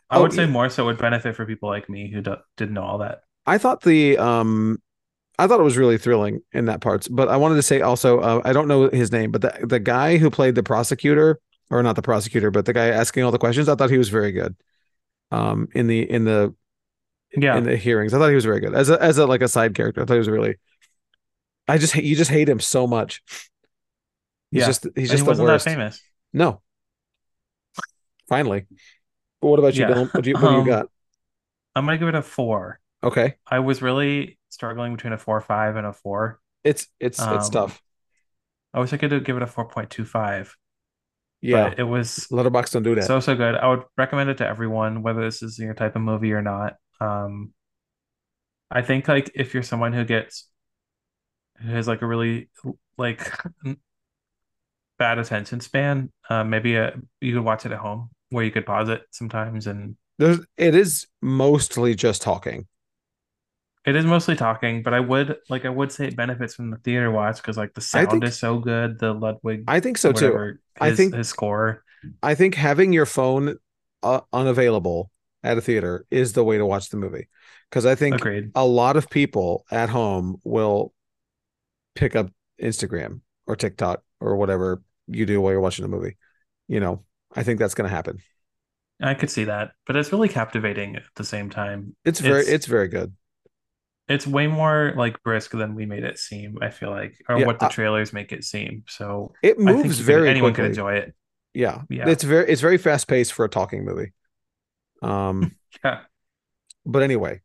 [0.09, 2.73] i Oh, would say more so would benefit for people like me who do, didn't
[2.73, 4.81] know all that I thought the um,
[5.39, 7.07] I thought it was really thrilling in that parts.
[7.07, 9.79] But I wanted to say also, uh, I don't know his name, but the the
[9.79, 11.39] guy who played the prosecutor,
[11.71, 14.09] or not the prosecutor, but the guy asking all the questions, I thought he was
[14.09, 14.55] very good.
[15.31, 16.53] Um, in the in the
[17.35, 18.13] yeah in the hearings.
[18.13, 20.01] I thought he was very good as a as a like a side character.
[20.01, 20.57] I thought he was really.
[21.67, 22.15] I just hate you.
[22.15, 23.21] Just hate him so much.
[24.51, 24.65] He's Yeah.
[24.67, 25.65] just he's just he the wasn't worst.
[25.65, 26.01] that famous
[26.33, 26.61] No.
[28.29, 28.67] Finally.
[29.41, 29.89] But what about you, Yeah.
[29.95, 30.09] Dylan?
[30.13, 30.87] What do you what do you Um, got?
[31.75, 35.75] i'm gonna give it a four Okay, i was really struggling between a four five
[35.75, 37.81] and a four it's it's it's Um, tough.
[38.73, 40.55] i wish i could give it a 4.25
[41.41, 43.07] Yeah, but it was Letterboxd don't do that.
[43.07, 46.01] so so good i would recommend it to everyone whether this is your type of
[46.01, 47.53] movie or not um
[48.71, 50.49] i think like if you're someone who gets
[51.61, 52.49] who has like a really
[52.97, 53.31] like
[54.97, 58.65] bad attention span uh maybe uh you could watch it at home where you could
[58.65, 62.67] pause it sometimes and There's it is mostly just talking.
[63.85, 66.77] it is mostly talking but i would like i would say it benefits from the
[66.77, 70.11] theater watch because like the sound think- is so good the ludwig I think so
[70.11, 70.25] too.
[70.27, 71.83] whatever I his, think- his score
[72.23, 73.57] I think having your phone
[74.03, 75.11] uh, unavailable
[75.43, 77.27] at a theater is the way to watch the movie
[77.69, 80.93] because I think agreed a lot of people at home will
[81.95, 86.15] pick up Instagram or TikTok or whatever you do while you're watching a movie.
[86.67, 87.03] You know,
[87.35, 88.17] I think that's going to happen.
[89.01, 92.53] i could see that but it's really captivating at the same time It's very It's-
[92.55, 93.13] it's, very good.
[94.07, 97.45] it's way more like brisk than we made it seem i feel like or Yeah,
[97.45, 100.29] what the I- trailers make it seem so It i think moves you could- very
[100.29, 100.63] anyone quickly.
[100.63, 101.13] could enjoy it
[101.53, 101.81] Yeah.
[101.89, 102.07] Yeah.
[102.09, 104.11] It's very it's very fast paced for a talking movie.
[105.01, 106.01] Um yeah
[106.85, 107.41] but anyway,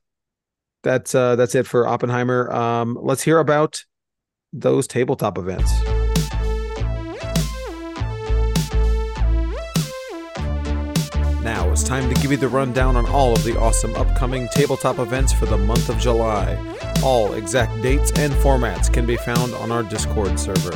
[0.83, 2.51] that's uh that's it for Oppenheimer.
[2.53, 3.85] Um let's hear about
[4.53, 5.73] those tabletop events.
[11.75, 15.33] It's time to give you the rundown on all of the awesome upcoming tabletop events
[15.33, 16.57] for the month of July.
[17.03, 20.71] All exact dates and formats can be found on our Discord server.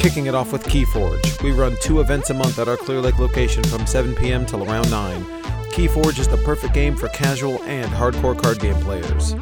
[0.00, 1.40] Kicking it off with Keyforge.
[1.44, 4.44] We run two events a month at our Clear Lake location from 7 p.m.
[4.44, 5.22] till around 9.
[5.70, 9.36] Keyforge is the perfect game for casual and hardcore card game players.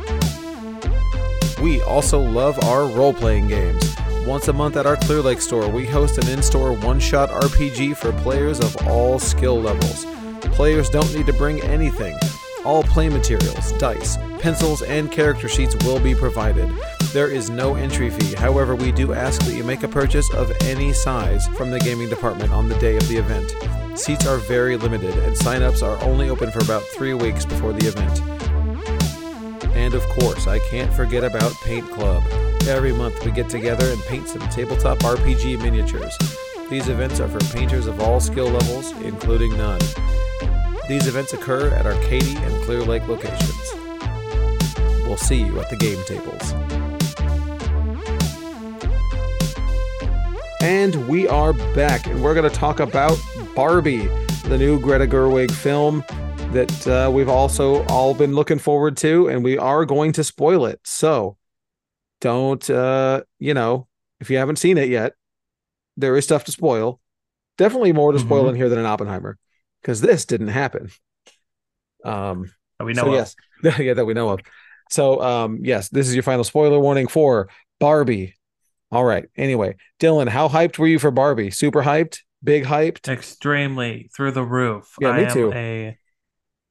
[1.62, 3.96] We also love our role playing games.
[4.26, 7.30] Once a month at our Clear Lake store, we host an in store one shot
[7.30, 10.04] RPG for players of all skill levels.
[10.52, 12.18] Players don't need to bring anything.
[12.64, 16.70] All play materials, dice, pencils, and character sheets will be provided.
[17.12, 20.52] There is no entry fee, however, we do ask that you make a purchase of
[20.62, 23.54] any size from the gaming department on the day of the event.
[23.98, 27.88] Seats are very limited, and sign-ups are only open for about three weeks before the
[27.88, 28.20] event.
[29.74, 32.22] And of course, I can't forget about Paint Club.
[32.68, 36.16] Every month we get together and paint some tabletop RPG miniatures.
[36.68, 39.80] These events are for painters of all skill levels, including none.
[40.90, 43.70] These events occur at our Katy and Clear Lake locations.
[45.04, 46.52] We'll see you at the game tables.
[50.60, 53.16] And we are back, and we're going to talk about
[53.54, 54.08] Barbie,
[54.46, 56.02] the new Greta Gerwig film
[56.50, 60.66] that uh, we've also all been looking forward to, and we are going to spoil
[60.66, 60.80] it.
[60.82, 61.36] So
[62.20, 63.86] don't, uh, you know,
[64.18, 65.12] if you haven't seen it yet,
[65.96, 67.00] there is stuff to spoil.
[67.58, 68.48] Definitely more to spoil Mhm.
[68.48, 69.38] in here than an Oppenheimer,
[69.82, 70.90] because this didn't happen.
[72.04, 73.14] Um, that we know so of.
[73.14, 73.36] yes,
[73.78, 74.40] yeah, that we know of.
[74.90, 78.34] So um, yes, this is your final spoiler warning for Barbie.
[78.90, 79.26] All right.
[79.36, 81.50] Anyway, Dylan, how hyped were you for Barbie?
[81.50, 82.20] Super hyped?
[82.42, 83.08] Big hyped?
[83.08, 84.98] extremely through the roof.
[85.00, 85.52] Yeah, I me am too.
[85.52, 85.98] A,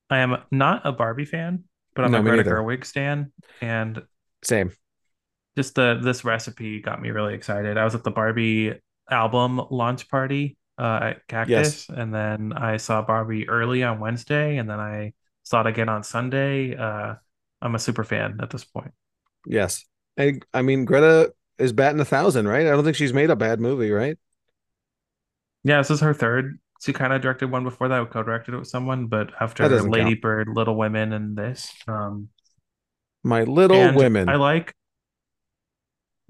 [0.10, 2.52] I am not a Barbie fan, but I'm No, a Greta neither.
[2.52, 3.32] Gerwig stan,
[3.62, 4.02] and
[4.44, 4.72] Same.
[5.58, 7.78] just the this recipe got me really excited.
[7.78, 8.80] I was at the Barbie
[9.10, 14.70] album launch party uh, at Cactus, and then I saw Barbie early on Wednesday, and
[14.70, 15.14] then I
[15.44, 16.76] saw it again on Sunday.
[16.76, 17.16] Uh,
[17.62, 18.92] I'm a super fan at this point.
[19.46, 19.86] Yes.
[20.18, 22.66] I, I mean, Greta is batting a thousand, right?
[22.66, 24.18] I don't think she's made a bad movie, right?
[25.64, 26.60] Yeah, this is her third.
[26.82, 30.22] She kind of directed one before that, co-directed it with someone, but after Lady count.
[30.22, 32.30] Bird, Little Women, and this, um,
[33.24, 34.30] My little women.
[34.30, 34.74] I like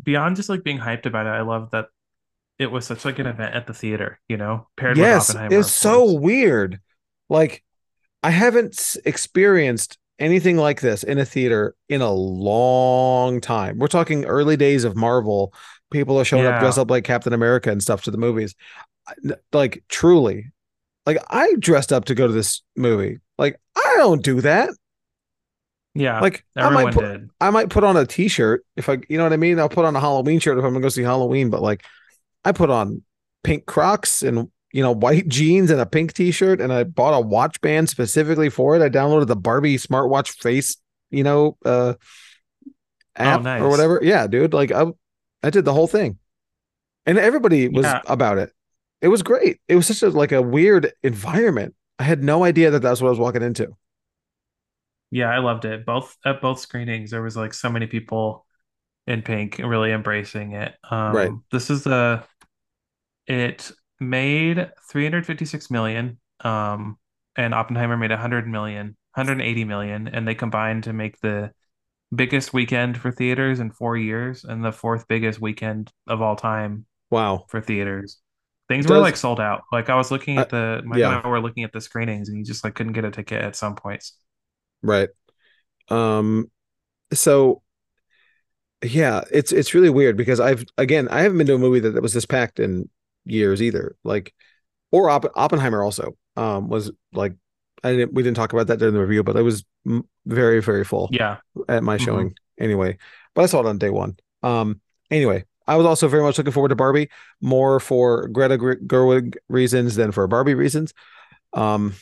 [0.02, 1.30] beyond just like being hyped about it.
[1.30, 1.88] I love that
[2.60, 5.60] it was such like an event at the theater, you know, paired yes, with Oppenheimer.
[5.62, 6.80] it's so weird.
[7.30, 7.64] Like,
[8.22, 13.80] I haven't experienced anything like this in a theater in a long time.
[13.80, 15.53] We're talking early days of Marvel.
[15.89, 18.55] People are showing up dressed up like Captain America and stuff to the movies.
[19.53, 20.51] Like, truly,
[21.05, 23.20] like I dressed up to go to this movie.
[23.38, 24.70] Like, I don't do that.
[25.95, 27.30] Yeah, Like, I might put, did.
[27.41, 29.60] I might put on a t-shirt if I, you know what I mean.
[29.60, 31.49] I'll put on a Halloween shirt if I'm gonna go see Halloween.
[31.49, 31.84] But like,
[32.46, 33.04] I put on
[33.44, 37.22] pink Crocs and you know white jeans and a pink t-shirt, and I bought a
[37.22, 38.82] watch band specifically for it.
[38.82, 40.78] I downloaded the Barbie smartwatch face,
[41.12, 41.94] you know, uh,
[43.16, 43.62] app Oh, nice.
[43.62, 44.00] or whatever.
[44.04, 44.54] Yeah, dude.
[44.54, 44.86] Like, I,
[45.44, 46.18] I did the whole thing,
[47.06, 48.02] and everybody was Yeah.
[48.08, 48.52] about it.
[49.02, 49.60] It was great.
[49.68, 51.74] It was such a like a weird environment.
[51.98, 53.76] I had no idea that that's what I was walking into.
[55.12, 55.86] Yeah, I loved it.
[55.86, 58.46] Both at both screenings, there was like so many people
[59.08, 60.76] in pink really embracing it.
[60.90, 61.32] Um, Right.
[61.52, 62.24] This is the
[63.30, 63.72] it
[64.02, 66.98] made 356 million, um,
[67.38, 71.54] and Oppenheimer made 100 million, 180 million, and they combined to make the
[72.16, 76.86] biggest weekend for theaters in four years and the fourth biggest weekend of all time
[77.12, 77.46] Wow.
[77.50, 78.20] for theaters.
[78.68, 79.64] Things Does- were like sold out.
[79.72, 81.22] Like I was looking Uh, at the Mike yeah.
[81.24, 83.56] I were looking at the screenings, and you just like couldn't get a ticket at
[83.56, 84.18] some points.
[84.82, 85.10] Right.
[85.90, 86.52] Um
[87.14, 87.64] so
[88.84, 91.92] yeah, it's it's really weird because I've again, I haven't been to a movie that,
[91.92, 92.90] that was this packed in
[93.32, 93.96] years either.
[94.04, 94.34] Like
[94.92, 97.34] or Opp- Oppenheimer also um was like
[97.84, 100.62] I didn't we didn't talk about that during the review, but it was m- very
[100.62, 101.38] very full Yeah.
[101.68, 102.06] at my Mhm.
[102.06, 102.98] showing anyway.
[103.36, 104.18] But I saw it on day 1.
[104.44, 107.10] Um anyway, I was also very much looking forward to Barbie
[107.42, 110.94] more for Greta Gerwig reasons than for Barbie reasons.
[111.54, 111.94] Um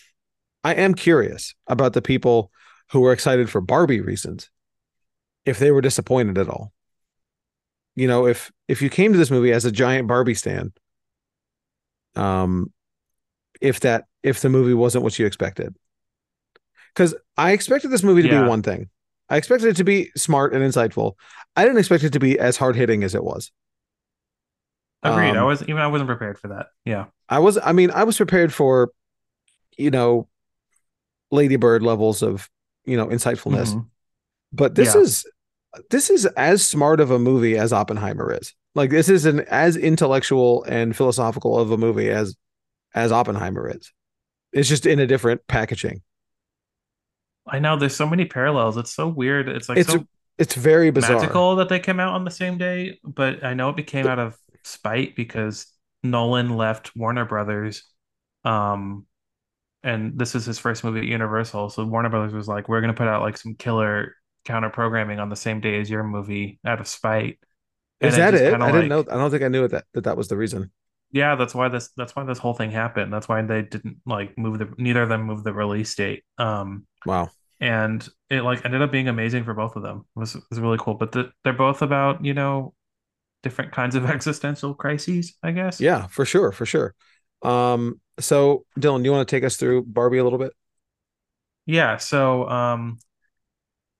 [0.64, 2.52] I am curious about the people
[2.92, 4.50] who were excited for Barbie reasons
[5.46, 6.74] if they were disappointed at all.
[7.96, 10.74] You know, if if you came to this movie as a giant Barbie stan,
[12.18, 12.72] um
[13.62, 15.76] if that if the movie wasn't what you expected.
[16.96, 18.44] Cuz I expected this movie to Yeah.
[18.44, 18.90] be one thing.
[19.30, 21.14] I expected it to be smart and insightful.
[21.56, 23.52] I didn't expect it to be as hard-hitting as it was.
[25.04, 25.36] Agreed.
[25.36, 26.68] I Um, was even I wasn't prepared for that.
[26.86, 27.06] Yeah.
[27.30, 28.92] I was I mean, I was prepared for
[29.78, 30.28] you know
[31.30, 32.50] Ladybird levels of,
[32.86, 33.74] you know, insightfulness.
[33.74, 33.86] Mhm.
[34.54, 35.02] but this Yeah.
[35.02, 35.26] is
[35.92, 38.56] this is as smart of a movie as Oppenheimer is.
[38.78, 42.36] Like this is an as intellectual and philosophical of a movie as
[42.94, 43.92] as Oppenheimer is.
[44.54, 46.04] It's just in a different packaging.
[47.48, 48.78] I know there's so many parallels.
[48.78, 49.50] It's so weird.
[49.50, 50.06] It's like It's so
[50.38, 51.16] It's very bizarre.
[51.18, 54.20] magical that they came out on the same day, but I know it became out
[54.20, 55.66] of spite because
[56.04, 57.84] Nolan left Warner Brothers.
[58.46, 59.08] Um,
[59.84, 61.72] and this is his first movie at Universal.
[61.72, 64.14] So Warner Brothers was like, we're gonna put out like some killer
[64.46, 67.40] counter programming on the same day as your movie out of spite.
[68.00, 68.62] Is And that just it?
[68.62, 69.00] I didn't know.
[69.02, 70.72] I don't think I knew that that that was the reason.
[71.12, 73.14] Yeah, that's why this that's why this whole thing happened.
[73.14, 76.24] That's why they didn't like move the neither of them moved the release date.
[76.38, 77.32] Um, Wow.
[77.62, 80.06] and it like ended up being amazing for both of them.
[80.16, 80.96] It was it was really cool.
[80.96, 82.76] But the, they're both about you know
[83.44, 85.86] different kinds of existential crises, I guess.
[85.86, 86.96] Yeah, for sure, for sure.
[87.44, 90.54] Um, so Dylan, do you want to take us through Barbie a little bit?
[91.66, 91.98] Yeah.
[91.98, 93.00] So um,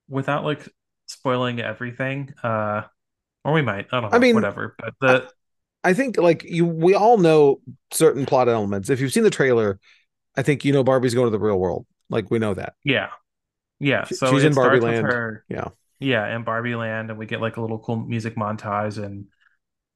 [0.08, 0.68] without like
[1.08, 2.84] spoiling everything, uh,
[3.48, 4.76] or we might, I don't know, I mean, whatever.
[4.78, 5.32] But the
[5.84, 8.90] I think like you, we all know certain plot elements.
[8.90, 9.80] If you've seen the trailer,
[10.36, 11.86] I think you know Barbie's going to the real world.
[12.10, 12.74] Like we know that.
[12.84, 13.10] yeah,
[13.80, 14.06] yeah.
[14.06, 15.06] She- So she's in Barbie Land.
[15.06, 15.70] her, Yeah.
[16.00, 19.26] yeah, in Barbie Land, and we get like a little cool music montage and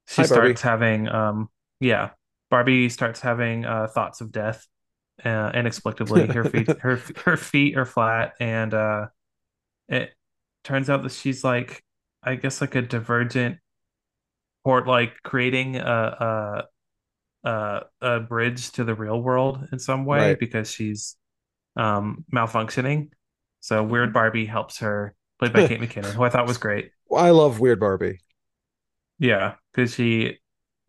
[0.08, 0.56] she Hi, Barbie.
[0.56, 1.48] starts having um
[1.80, 2.10] yeah,
[2.50, 4.66] Barbie starts having uh thoughts of death
[5.24, 6.26] uh, inexplicably.
[6.32, 9.06] Her feet her her feet are flat and uh
[9.88, 10.10] it
[10.64, 11.82] turns out that she's like
[12.22, 13.58] I guess like a divergent
[14.64, 16.64] port like creating a
[17.44, 20.38] a a, a bridge to the real world in some way Right.
[20.38, 21.16] because she's
[21.76, 23.10] um malfunctioning.
[23.60, 26.92] So Weird Barbie helps her, played by Kate McKinnon, who I thought was great.
[27.14, 28.20] I love Weird Barbie.
[29.18, 30.38] Yeah, because she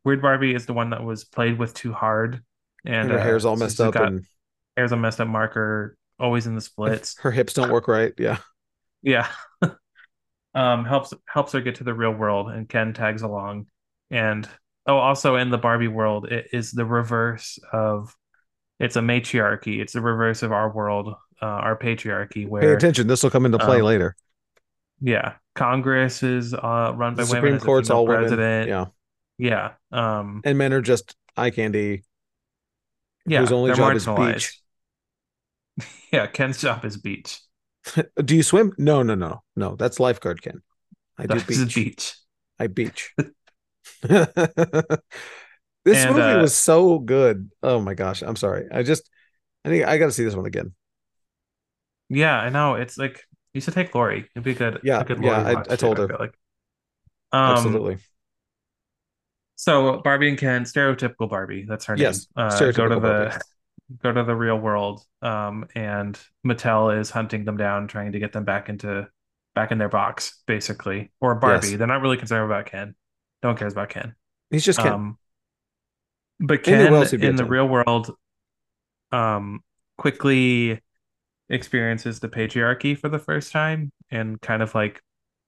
[0.03, 2.43] Weird Barbie is the one that was played with too hard,
[2.85, 4.25] and And her hair's uh, all messed she's up and
[4.77, 7.17] hair's a messed up marker, always in the splits.
[7.19, 8.13] her hips don't work right.
[8.17, 8.37] Yeah.
[9.05, 9.27] Yeah,
[10.55, 13.67] um, helps helps her get to the real world, and Ken tags along.
[14.11, 14.47] And
[14.87, 18.15] oh, also in the Barbie world, it is the reverse of
[18.79, 19.81] it's a matriarchy.
[19.81, 23.07] It's the reverse of our world, uh, our patriarchy, Pay where attention.
[23.07, 24.15] This will come into play um, later.
[25.01, 27.27] yeah, Congress is uh, run by The women.
[27.27, 28.21] Supreme Court's all women.
[28.21, 28.69] president.
[28.69, 28.85] Yeah.
[29.39, 32.03] Yeah, um, And men are just eye candy
[33.25, 34.59] yeah, whose only job is beach.
[36.11, 37.39] Yeah, Ken's job is beach.
[38.23, 38.73] Do you swim?
[38.77, 39.43] No, no, no.
[39.55, 40.61] No, that's lifeguard, Ken.
[41.17, 41.75] I do beach.
[41.75, 42.15] beach.
[42.59, 43.13] I beach.
[45.85, 47.51] this And, movie uh, was so good.
[47.61, 48.21] Oh my gosh.
[48.21, 48.67] I'm sorry.
[48.71, 49.09] I just
[49.65, 50.73] I think I gotta see this one again.
[52.09, 52.75] Yeah, I know.
[52.75, 53.23] It's like
[53.53, 54.27] you should take Lori.
[54.35, 56.07] It'd be good, Yeah, a good yeah, I- I told her.
[56.07, 56.37] feel like.
[57.31, 57.97] Um, Absolutely.
[59.55, 61.65] so Barbie and Ken, stereotypical Barbie.
[61.67, 62.45] That's her Yes, name.
[62.45, 63.43] Uh, go to the Barbie.
[64.01, 65.01] Go to the real world.
[65.21, 69.07] Um, and Mattel is hunting them down, trying to get them back into
[69.55, 71.11] back in their box, basically.
[71.21, 71.69] Or Barbie.
[71.69, 71.77] Yes.
[71.77, 72.95] They're not really concerned about Ken.
[73.41, 74.15] No one cares about Ken.
[74.49, 74.93] He's just Ken.
[74.93, 75.17] Um,
[76.39, 78.15] but Ken who else he'd in the real world,
[79.11, 79.61] um,
[79.97, 80.81] quickly
[81.49, 85.01] experiences the patriarchy for the first time and kind of like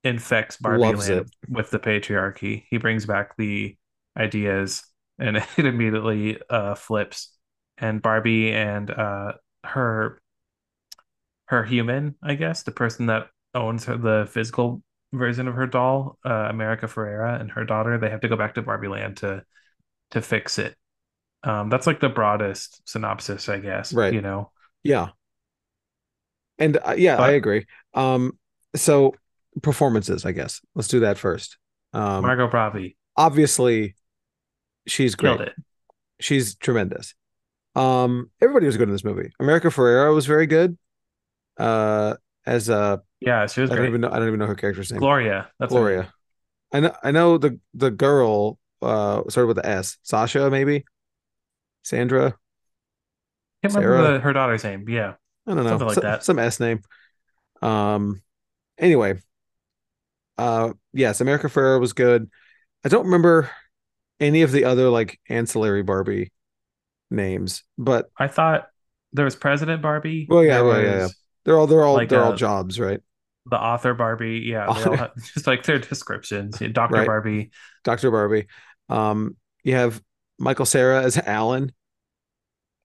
[0.04, 1.50] infects Barbie Loves Land it.
[1.50, 2.64] with the patriarchy.
[2.70, 3.76] He brings back the
[4.18, 4.84] ideas,
[5.20, 7.35] and it immediately uh, flips.
[7.78, 10.22] And Barbie and uh, her
[11.48, 14.82] her human, I guess, the person that owns her, the physical
[15.14, 18.56] version of her doll, uh, America Ferrera, and her daughter, they have to go back
[18.56, 19.44] to Barbie Land to
[20.12, 20.76] to fix it.
[21.44, 23.94] Um, that's like the broadest synopsis, I guess.
[23.94, 24.14] Right.
[24.14, 24.52] You know.
[24.84, 25.10] Yeah.
[26.58, 27.66] And uh, yeah, I agree.
[27.94, 28.40] Um,
[28.76, 29.14] so
[29.62, 30.62] performances, I guess.
[30.74, 31.58] Let's do that first.
[31.94, 33.96] Um, Margot Robbie obviously,
[34.88, 35.40] she's great.
[36.20, 37.14] She's tremendous.
[37.76, 39.32] Um, everybody was good in this movie.
[39.40, 40.78] America Ferrera was very good.
[41.58, 42.16] Uh,
[42.46, 44.10] as a Yeah, she was I don't even know.
[44.10, 45.00] I don't even know her character's name.
[45.00, 45.50] Gloria.
[45.60, 45.72] That's.
[45.72, 46.14] Gloria.
[46.72, 46.96] I know.
[47.04, 48.60] I know the the girl.
[48.82, 49.98] Uh, started with the S.
[50.04, 50.86] Sasha, maybe.
[51.84, 52.36] Sandra.
[53.64, 54.88] Can't remember the, her daughter's name.
[54.88, 55.14] Yeah.
[55.48, 55.70] I don't know.
[55.70, 56.24] Something like some, that.
[56.24, 56.82] Some S name.
[57.62, 58.22] Um.
[58.78, 59.20] Anyway.
[60.38, 60.74] Uh.
[60.94, 62.30] Yes, America Ferrera was good.
[62.84, 63.50] I don't remember
[64.20, 66.32] any of the other like ancillary Barbie
[67.16, 68.68] names, but I thought
[69.14, 70.28] there was President Barbie.
[70.30, 73.02] Well, yeah, well, yeah, was they're all they're all Like, they're all uh, jobs, right?
[73.48, 74.40] the author Barbie.
[74.46, 76.60] Yeah, they all have just like their descriptions.
[76.62, 76.94] Yeah, Dr.
[76.94, 77.06] Right.
[77.06, 77.52] Barbie.
[77.84, 78.12] Dr.
[78.12, 78.48] Barbie.
[78.90, 80.02] Um, you have
[80.40, 81.74] Michael Cera as Alan.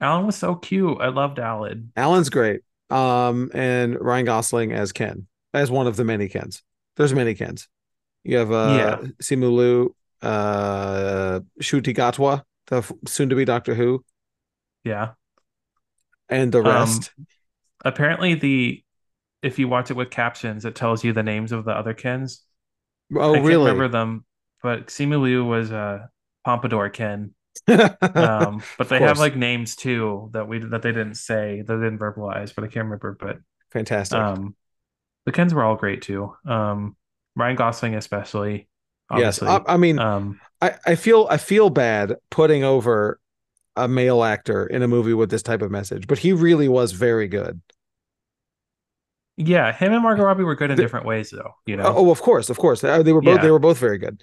[0.00, 0.98] Alan was so cute.
[1.00, 1.92] I loved Alan.
[1.96, 2.62] Alan's great.
[2.88, 6.62] Um, and Ryan Gosling as Ken, as one of the many Kens.
[6.96, 7.68] There's many Kens.
[8.24, 9.08] You have uh Yeah.
[9.22, 14.04] Simu Liu, uh Ncuti Gatwa, the soon-to-be Doctor Who,
[14.84, 15.14] Yeah.
[16.28, 17.12] and the Um, rest.
[17.84, 18.84] Apparently the
[19.42, 22.44] if you watch it with captions, it tells you the names of the other Kens.
[23.16, 23.62] oh, I can't really?
[23.62, 24.24] remember them,
[24.62, 26.10] but Simu Liu was a
[26.44, 27.34] Pompadour Ken.
[28.14, 31.84] Um, but they have like names too that we that they didn't say, that they
[31.84, 33.16] didn't verbalize, but I can't remember.
[33.18, 34.18] But Fantastic.
[34.18, 34.56] um,
[35.26, 36.34] the Kens were all great too.
[36.46, 36.96] Um,
[37.36, 38.68] Ryan Gosling especially,
[39.12, 39.42] yes.
[39.42, 43.20] I, I mean, um, I, I feel I feel bad putting over
[43.76, 46.92] a male actor in a movie with this type of message, but he really was
[46.92, 47.60] very good.
[49.36, 51.54] yeah, him and Margot Robbie were good in The- different ways though.
[51.66, 52.84] You know, Oh, of course, of course.
[52.84, 53.42] Uh, They were both Yeah.
[53.42, 54.22] they were both very good.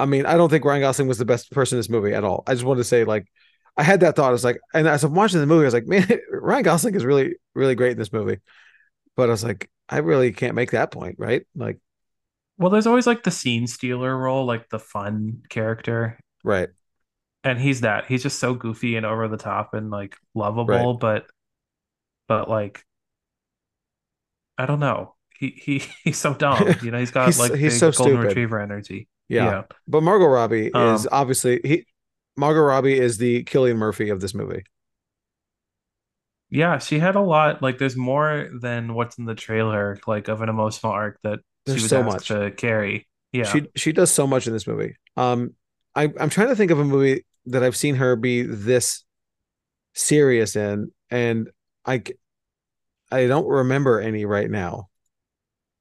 [0.00, 2.24] I mean, I don't think Ryan Gosling was the best person in this movie at
[2.24, 2.42] all.
[2.46, 3.26] I just wanted to say, like,
[3.76, 4.28] I had that thought.
[4.28, 6.94] I was like, and as I'm watching the movie, I was like, man, Ryan Gosling
[6.94, 8.38] is really, really great in this movie.
[9.16, 11.46] But I was like, I really can't make that point, right?
[11.54, 11.78] Like,
[12.58, 16.68] well, there's always like the scene stealer role, like the fun character, right,
[17.48, 18.06] and he's that.
[18.06, 21.26] He's just so goofy and over the top and like lovable, but
[22.28, 22.84] but like
[24.56, 25.14] I don't know.
[25.38, 26.74] He he he's so dumb.
[26.82, 28.28] You know, he's got He's- like he's so golden stupid.
[28.28, 29.08] retriever energy.
[29.28, 29.44] yeah.
[29.44, 29.62] Yeah.
[29.86, 31.86] But Margot Robbie is Um, obviously he.
[32.36, 34.62] Margot Robbie is the Cillian Murphy of this movie.
[36.50, 37.62] Yeah, she had a lot.
[37.62, 41.80] Like, there's more than what's in the trailer, like of an emotional arc that There's
[41.80, 42.28] she was so asked much.
[42.28, 43.06] to carry.
[43.32, 44.96] Yeah, She she does so much in this movie.
[45.16, 45.54] Um,
[45.94, 49.04] I, I'm trying to think of a movie that I've seen her be this
[49.94, 51.50] serious in, and
[51.84, 52.02] I
[53.10, 54.88] I don't remember any right now.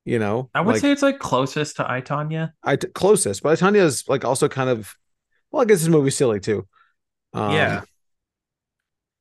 [0.05, 2.53] You know, I would like say it's like closest to I, Tonya.
[2.63, 4.95] I closest, but Tonya is like also kind of
[5.51, 6.67] well, I guess this movie's silly too.
[7.33, 7.83] Um, Yeah.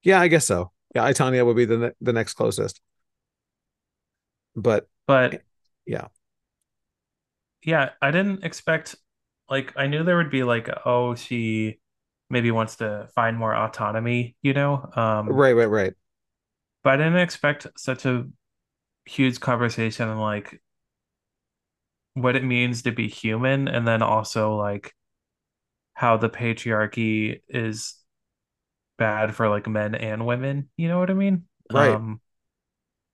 [0.02, 0.72] yeah, I guess so.
[0.94, 2.80] Yeah, I Tonya would be the ne- the next closest,
[4.54, 5.42] but But
[5.86, 6.08] yeah,
[7.62, 8.96] yeah, I didn't expect
[9.48, 11.80] like I knew there would be like oh she
[12.30, 14.90] maybe wants to find more autonomy, you know?
[14.94, 15.94] Um right, right, right.
[16.82, 18.26] but I didn't expect such a
[19.04, 20.60] huge conversation on like
[22.14, 24.94] what it means to be human and then also like
[25.94, 27.96] how the patriarchy is
[28.98, 31.44] bad for like men and women, you know what I mean?
[31.70, 31.90] Right.
[31.90, 32.20] Um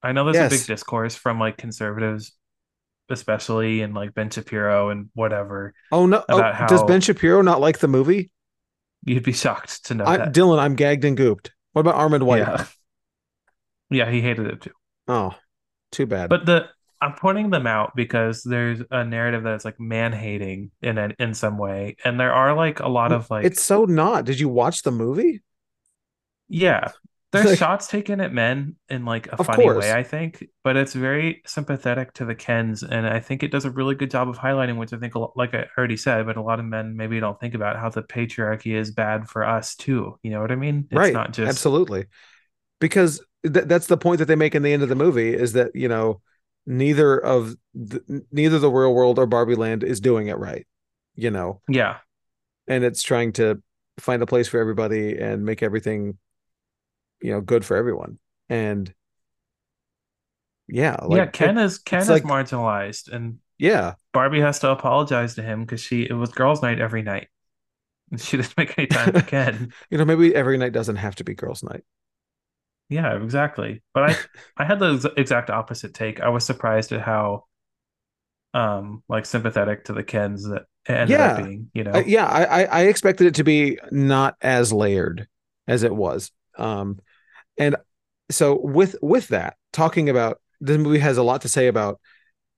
[0.01, 2.33] I know there's a big discourse from like conservatives
[3.09, 6.23] especially and like Ben Shapiro and whatever Oh no.
[6.29, 8.31] Oh, about does Ben Shapiro not like the movie?
[9.05, 10.33] You'd be shocked to know I, that.
[10.33, 11.49] Dylan, I'm gagged and gooped.
[11.73, 12.39] What about Armond White?
[12.39, 12.65] Yeah.
[13.89, 14.71] Yeah, he hated it too.
[15.07, 15.35] Oh,
[15.91, 16.27] too bad.
[16.27, 16.67] But the
[16.99, 21.35] I'm pointing them out because there's a narrative that's like man hating in a, in
[21.35, 24.25] some way, and there are like a lot of like it's so not.
[24.25, 25.43] Did you watch the movie?
[26.47, 26.91] yeah,
[27.33, 29.83] there's Like- shots taken at men in like a funny course.
[29.83, 33.65] way, I think, but it's very sympathetic to the Kens, and I think it does
[33.65, 36.41] a really good job of highlighting, which I think, like I already said, but a
[36.41, 40.17] lot of men maybe don't think about how the patriarchy is bad for us too.
[40.23, 40.87] You know what I mean?
[40.89, 41.13] It's right.
[41.13, 42.05] not just Absolutely.
[42.79, 45.53] Because th- that's the point that they make in the end of the movie is
[45.53, 46.21] that, you know,
[46.65, 50.65] neither of the, neither the real world or Barbie Land is doing it right,
[51.15, 51.97] you know, yeah,
[52.67, 53.61] and it's trying to
[53.99, 56.17] find a place for everybody and make everything,
[57.23, 58.19] you know, good for everyone.
[58.49, 58.93] And
[60.67, 61.25] yeah, like yeah.
[61.27, 65.61] Ken it- is Ken is like- marginalized, and yeah, Barbie has to apologize to him
[65.61, 67.27] because she it was girls' night every night.
[68.11, 69.73] And she didn't make any time for Ken.
[69.89, 71.83] you know, maybe every night doesn't have to be girls' night.
[72.89, 73.81] Yeah, exactly.
[73.93, 74.15] But I
[74.57, 76.19] I had the ex- exact opposite take.
[76.21, 77.45] I was surprised at how
[78.53, 81.43] um like sympathetic to the Kens that ended up Yeah.
[81.45, 81.91] being, you know.
[81.91, 85.27] Uh, yeah, I, I I expected it to be not as layered
[85.67, 86.31] as it was.
[86.57, 86.99] Um,
[87.57, 87.75] and
[88.31, 91.99] so with with that, talking about this movie has a lot to say about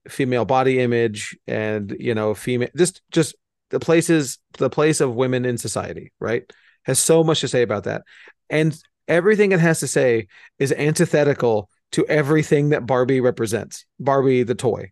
[0.08, 3.36] female body image and you know female just just
[3.72, 6.52] the places the place of women in society, right?
[6.84, 8.04] Has so much to say about that,
[8.50, 8.78] and
[9.08, 10.28] everything it has to say
[10.60, 13.86] is antithetical to everything that Barbie represents.
[14.00, 14.92] Barbie the toy,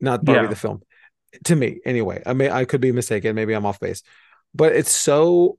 [0.00, 0.48] not Barbie Yeah.
[0.48, 0.82] the film
[1.44, 2.22] to me anyway.
[2.26, 4.02] I may I could be mistaken, maybe I'm off base.
[4.54, 5.58] But it's so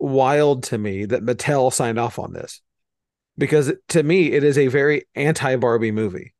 [0.00, 2.60] wild to me that Mattel signed off on this.
[3.38, 6.34] Because to me it is a very anti-Barbie movie.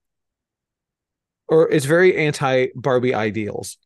[1.48, 3.76] Or it's very anti-Barbie ideals.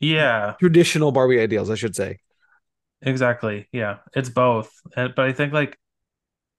[0.00, 2.18] Yeah, Traditional Barbie ideals, I should say.
[3.02, 3.68] exactly.
[3.72, 4.72] Yeah, it's both.
[4.96, 5.78] Uh, but I think like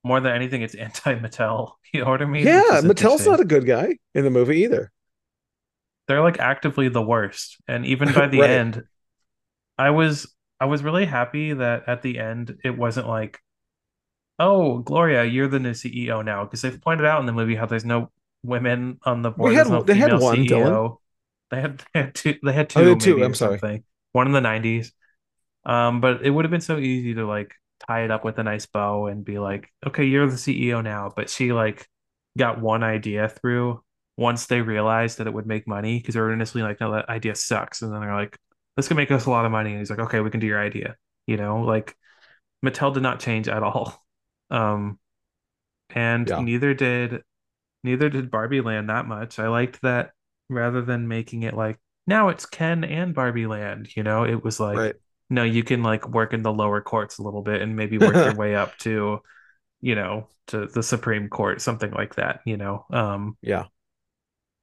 [0.03, 1.73] more than anything, it's anti-Mattel.
[1.93, 2.45] You know what I mean?
[2.45, 4.91] Yeah, Mattel's not a good guy in the movie either.
[6.07, 7.57] they're like actively the worst.
[7.67, 8.49] And even by the Right.
[8.49, 8.83] end,
[9.77, 13.39] I was I was really happy that at the end it wasn't like,
[14.39, 17.65] oh, Gloria, you're the new CEO now, because they've pointed out in the movie how
[17.65, 18.11] there's no
[18.43, 19.53] women on the board.
[19.53, 20.47] Had- no they had one, CEO.
[20.47, 20.97] Dylan.
[21.49, 23.59] They had they had two they had two, Oh, they had two, I'm sorry.
[23.59, 23.83] something.
[24.11, 24.91] One in the 90s.
[25.65, 27.53] Um, but it would have been so easy to like
[27.87, 31.11] tie it up with a nice bow and be like, okay, you're the CEO now.
[31.15, 31.87] But she like
[32.37, 33.83] got one idea through
[34.17, 37.09] once they realized that it would make money because they were initially like, no, that
[37.09, 37.81] idea sucks.
[37.81, 38.37] And then they're like,
[38.77, 39.71] this could make us a lot of money.
[39.71, 40.97] And he's like, okay, we can do your idea.
[41.27, 41.97] You know, like
[42.65, 44.03] Mattel did not change at all.
[44.49, 44.99] Um,
[45.89, 46.37] and Yeah.
[46.37, 47.23] neither did
[47.83, 49.39] neither did Barbie Land that much.
[49.39, 50.11] I liked that
[50.49, 54.59] rather than making it like now it's Ken and Barbie Land, you know, it was
[54.59, 54.95] like right.
[55.29, 58.23] no, you can like work in the lower courts a little bit and maybe work
[58.23, 59.21] your way up to,
[59.81, 62.85] you know, to the Supreme Court, something like that, you know.
[62.91, 63.67] Um, Yeah.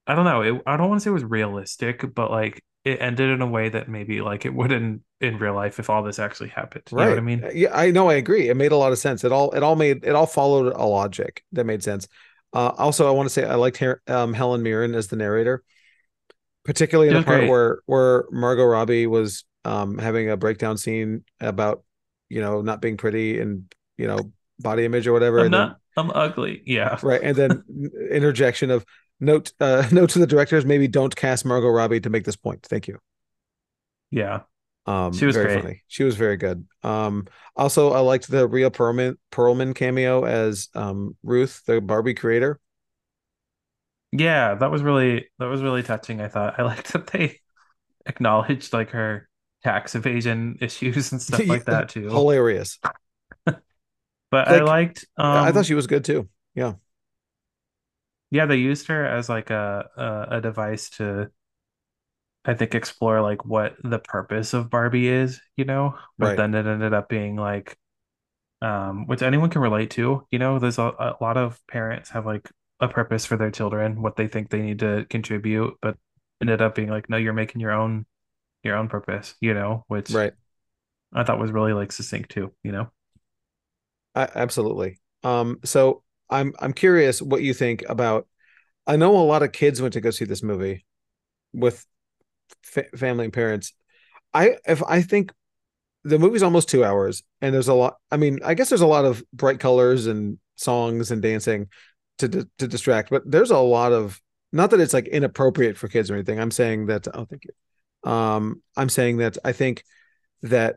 [0.07, 0.43] I don't know.
[0.43, 3.47] It, I don't want to say it was realistic, but like it ended in a
[3.47, 6.83] way that maybe like it wouldn't in real life if all this actually happened.
[6.91, 7.09] You know Right.
[7.11, 7.45] what I mean?
[7.55, 8.11] Yeah, I know.
[8.11, 8.49] I agree.
[8.49, 9.25] It made a lot of sense.
[9.25, 12.07] It all it all made it all followed a logic that made sense.
[12.53, 15.65] Uh, also, I want to say I liked Her- um, Helen Mirren as the narrator,
[16.65, 17.51] particularly in the part great.
[17.51, 21.83] where where Margot Robbie was um, having a breakdown scene about
[22.29, 25.39] you know not being pretty and you know body image or whatever.
[25.41, 25.79] I'm and then- not.
[25.97, 26.61] I'm ugly.
[26.67, 26.99] Yeah.
[27.05, 27.63] right, and then
[28.11, 28.85] interjection of
[29.25, 32.63] note uh, note to the directors: maybe don't cast Margot Robbie to make this point.
[32.65, 32.99] Thank you.
[34.11, 34.43] Yeah.
[34.87, 35.49] Um, She was very great.
[35.49, 35.83] funny.
[35.89, 36.67] She was very good.
[36.83, 42.61] Um, also, I liked the Rhea Perlman Perlman cameo as um Ruth, the Barbie creator.
[44.13, 46.59] Yeah, that was really that was really touching, I thought.
[46.59, 47.41] I liked that they
[48.07, 49.29] acknowledged like her
[49.65, 52.11] tax evasion issues and stuff like that too.
[52.11, 52.79] Hilarious.
[54.31, 56.29] But I Like, liked I thought um she was good too.
[56.55, 56.75] Yeah.
[58.35, 59.91] Yeah, they used her as like a,
[60.31, 61.31] a a device to
[62.45, 66.37] I think explore like what the purpose of Barbie is, you know, but Right.
[66.37, 67.79] then it ended up being like
[68.63, 72.27] um which anyone can relate to, you know, there's a, a lot of parents have
[72.27, 75.99] like a purpose for their children, what they think they need to contribute, but
[76.43, 78.07] ended up being like, no, you're making your own
[78.65, 80.35] your own purpose, you know, which Right.
[81.15, 82.91] I thought was really like succinct too, you know.
[84.15, 85.01] I, absolutely.
[85.23, 88.27] Um, so I'm I'm curious what you think about.
[88.87, 90.85] I know a lot of kids went to go see this movie
[91.53, 91.87] with
[92.63, 93.73] fa family and parents.
[94.33, 95.33] I if I think
[96.05, 97.97] the movie's almost two hours, and there's a lot.
[98.11, 101.69] I mean, I guess there's a lot of bright colors and songs and dancing
[102.19, 104.21] to di- to distract, but there's a lot of
[104.53, 106.39] not that it's like inappropriate for kids or anything.
[106.39, 107.09] I'm saying that.
[107.13, 108.11] Oh, thank you.
[108.11, 109.85] Um, I'm saying that I think
[110.43, 110.77] that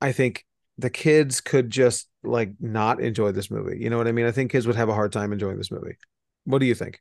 [0.00, 0.44] I think
[0.78, 3.78] the kids could just like not enjoy this movie.
[3.78, 4.26] You know what I mean?
[4.26, 5.96] I think kids would have a hard time enjoying this movie.
[6.44, 6.98] What do you think?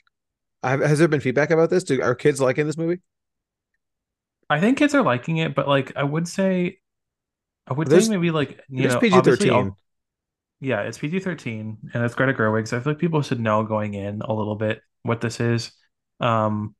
[0.63, 1.83] Have, has there been feedback about this?
[1.83, 3.01] Do are kids liking this movie?
[4.49, 6.79] I think kids are liking it, but like I would say
[7.67, 9.73] I would say maybe like you know PG thirteen.
[10.59, 13.93] yeah it's PG-13 and it's Greta Gerwig so I feel like people should know going
[13.93, 15.71] in a little bit what this is
[16.19, 16.75] um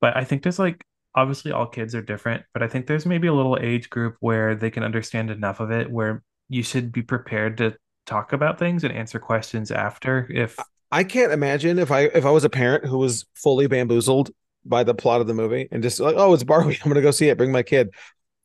[0.00, 0.84] but I think there's like
[1.14, 4.54] obviously all kids are different but I think there's maybe a little age group where
[4.54, 8.84] they can understand enough of it where you should be prepared to talk about things
[8.84, 10.58] and answer questions after if
[10.92, 14.30] I can't imagine if I if I was a parent who was fully bamboozled
[14.64, 17.10] by the plot of the movie and just like, oh, it's Barbie, I'm gonna go
[17.10, 17.38] see it.
[17.38, 17.90] Bring my kid.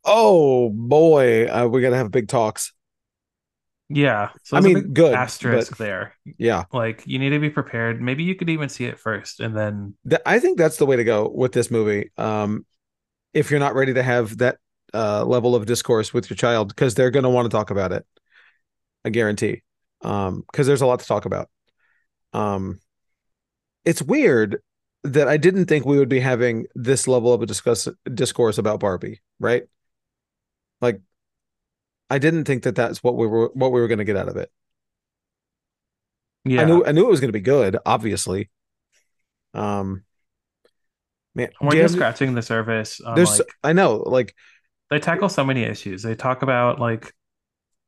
[0.05, 2.71] Oh boy, uh, we gotta have big talks.
[3.89, 8.01] Yeah so I mean, good, asterisk but there yeah, like you need to be prepared
[8.01, 10.97] maybe you could even see it first and then Th- I think that's the way
[10.97, 12.11] to go with this movie.
[12.17, 12.65] Um,
[13.33, 14.57] if you're not ready to have that
[14.93, 18.05] uh, level of discourse with your child, because they're gonna want to talk about it,
[19.05, 19.63] I guarantee.
[20.01, 21.49] Um, because there's a lot to talk about.
[22.33, 22.79] Um,
[23.85, 24.61] it's weird
[25.03, 28.79] that I didn't think we would be having this level of a discuss discourse about
[28.79, 29.63] Barbie, right?
[30.81, 31.01] Like,
[32.09, 34.29] I didn't think that that's what we were what we were going to get out
[34.29, 34.49] of it.
[36.45, 38.49] yeah I knew I knew it was going to be good, obviously.
[39.53, 40.03] Um,
[41.35, 44.35] man, we're you just scratching the surface there's like I know, like,
[44.89, 46.03] they tackle so many issues.
[46.03, 47.13] They talk about like,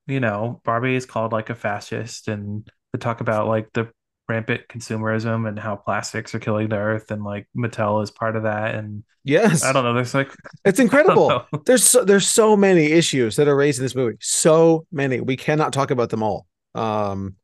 [0.08, 3.90] you know, Barbie is called like a fascist, and they talk about like the
[4.30, 8.44] rampant consumerism and how plastics are killing the earth, and like Mattel is part of
[8.44, 8.76] that.
[8.76, 10.32] And yes, I don't know, there's like
[10.64, 11.46] it's incredible.
[11.66, 14.18] There's so, there's so many issues that are raised in this movie.
[14.22, 15.20] So many.
[15.20, 16.46] We cannot talk about them all.
[16.76, 17.36] Um,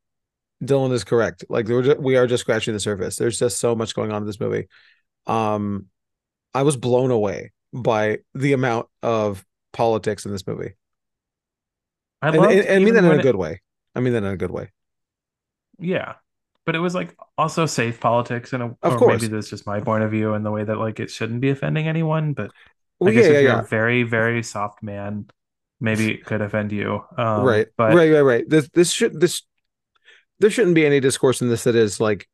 [0.63, 1.43] Dylan is correct.
[1.49, 3.17] Like we are just scratching the surface.
[3.17, 4.67] There's just so much going on in this movie.
[5.27, 5.87] Um,
[6.53, 10.75] I was blown away by the amount of politics in this movie,
[12.21, 13.61] I and, and, and I mean that in a good way.
[13.95, 14.71] I mean that in a good way.
[15.79, 16.15] yeah.
[16.65, 19.21] But it was like also safe politics, and Of or course.
[19.21, 21.49] maybe that's just my point of view and the way that like it shouldn't be
[21.49, 22.33] offending anyone.
[22.33, 22.51] But
[22.99, 23.59] Well, I guess yeah, yeah, if you're yeah.
[23.59, 25.27] a very, very soft man,
[25.79, 27.03] maybe it could offend you.
[27.17, 28.49] Um, right, but right, right, right.
[28.49, 29.43] This this should this
[30.39, 32.27] there shouldn't be any discourse in this that is like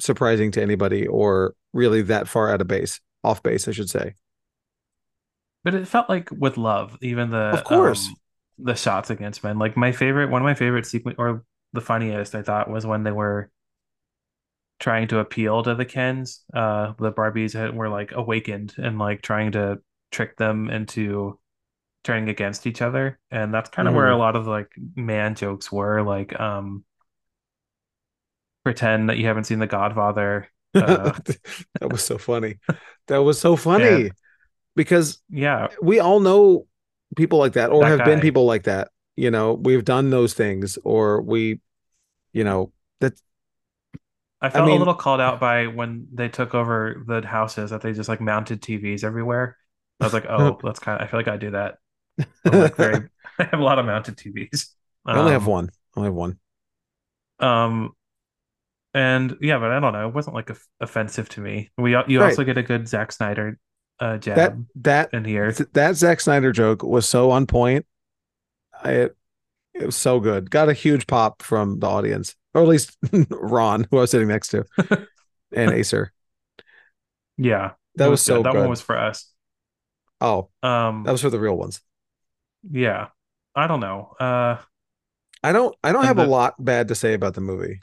[0.00, 4.14] surprising to anybody or really that far out of base, off base, I should say.
[5.62, 8.06] But it felt like with love, even the Of course.
[8.08, 8.16] um,
[8.58, 9.58] the shots against men.
[9.58, 13.02] Like my favorite, one of my favorite sequence, or the funniest, I thought, was when
[13.02, 13.50] they were
[14.80, 16.42] trying to appeal to the Kens.
[16.52, 19.78] Uh, the Barbies had, were like awakened and like trying to
[20.10, 21.38] trick them into
[22.02, 24.18] turning against each other, and that's kind of where a Mhm.
[24.18, 26.02] lot of like man jokes were.
[26.02, 26.84] Like, um,
[28.64, 30.48] pretend that you haven't seen The Godfather.
[30.74, 31.12] Uh,
[31.80, 32.56] that was so funny.
[33.06, 34.12] That was so funny And-
[34.74, 36.66] because yeah, we all know
[37.14, 38.88] people like that or That have been people like that.
[39.14, 41.60] You know, we've done those things or we,
[42.32, 43.12] you know, that
[44.46, 47.80] I felt mean- a little called out by when they took over the houses that
[47.82, 49.56] they just like mounted TVs everywhere.
[50.00, 51.06] I was like, oh, that's kind of.
[51.06, 51.76] I feel like I do that.
[52.44, 53.08] Like very.
[53.38, 54.66] I have a lot of mounted TVs.
[55.06, 55.70] I only have Um, one.
[55.96, 56.38] I only have one.
[57.40, 57.92] Um,
[58.92, 60.08] and yeah, but I don't know.
[60.08, 61.70] It wasn't like off- offensive to me.
[61.76, 62.30] We you Right.
[62.30, 63.58] also get a good Zack Snyder
[64.00, 65.52] uh, jab That that in here.
[65.52, 67.86] th- that Zack Snyder joke was so on point.
[68.82, 69.10] I
[69.74, 70.50] it was so good.
[70.50, 72.96] Got a huge pop from the audience, or at least
[73.30, 74.64] Ron, who I was sitting next to,
[75.52, 76.12] and Acer.
[77.36, 78.42] Yeah, That it was so.
[78.42, 78.60] That good.
[78.60, 79.32] one was for us.
[80.20, 81.80] oh, Um, that was for the real ones.
[82.70, 83.08] yeah.
[83.56, 84.14] I don't know.
[84.18, 84.56] Uh,
[85.44, 87.80] I don't I don't have a lot bad to say about the movie.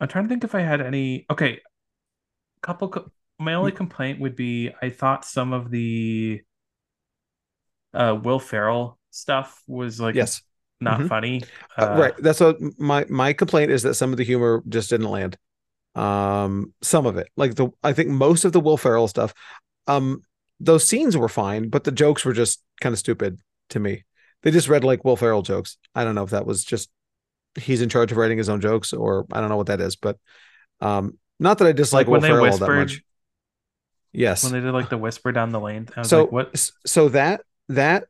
[0.00, 1.26] I'm trying to think if I had any.
[1.30, 1.60] Okay,
[2.62, 2.88] couple.
[2.88, 6.42] Co- my only complaint would be I thought some of the
[7.92, 10.42] uh Will Ferrell stuff was like Yes.
[10.80, 11.08] not Mhm.
[11.08, 11.42] funny.
[11.78, 12.14] Uh, right.
[12.18, 15.36] That's what my my complaint is that some of the humor just didn't land.
[15.94, 19.32] Um, some of it, like the I think most of the Will Ferrell stuff,
[19.86, 20.22] um,
[20.60, 23.38] those scenes were fine, but the jokes were just kind of stupid
[23.70, 24.04] to me.
[24.42, 25.78] They just read like Will Ferrell jokes.
[25.94, 26.90] I don't know if that was just
[27.56, 29.94] he's in charge of writing his own jokes, or I don't know what that is,
[29.96, 30.18] but
[30.80, 33.02] um, not that I dislike Like Will Ferrell all that much.
[34.12, 34.44] Yes.
[34.44, 35.88] when they did like the whisper down the lane.
[35.96, 36.70] I was so like, what?
[36.86, 38.04] so that that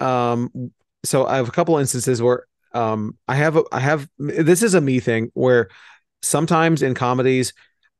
[0.00, 0.70] um
[1.04, 4.74] so i have a couple instances where um i have a, i have this is
[4.74, 5.68] a me thing where
[6.22, 7.52] sometimes in comedies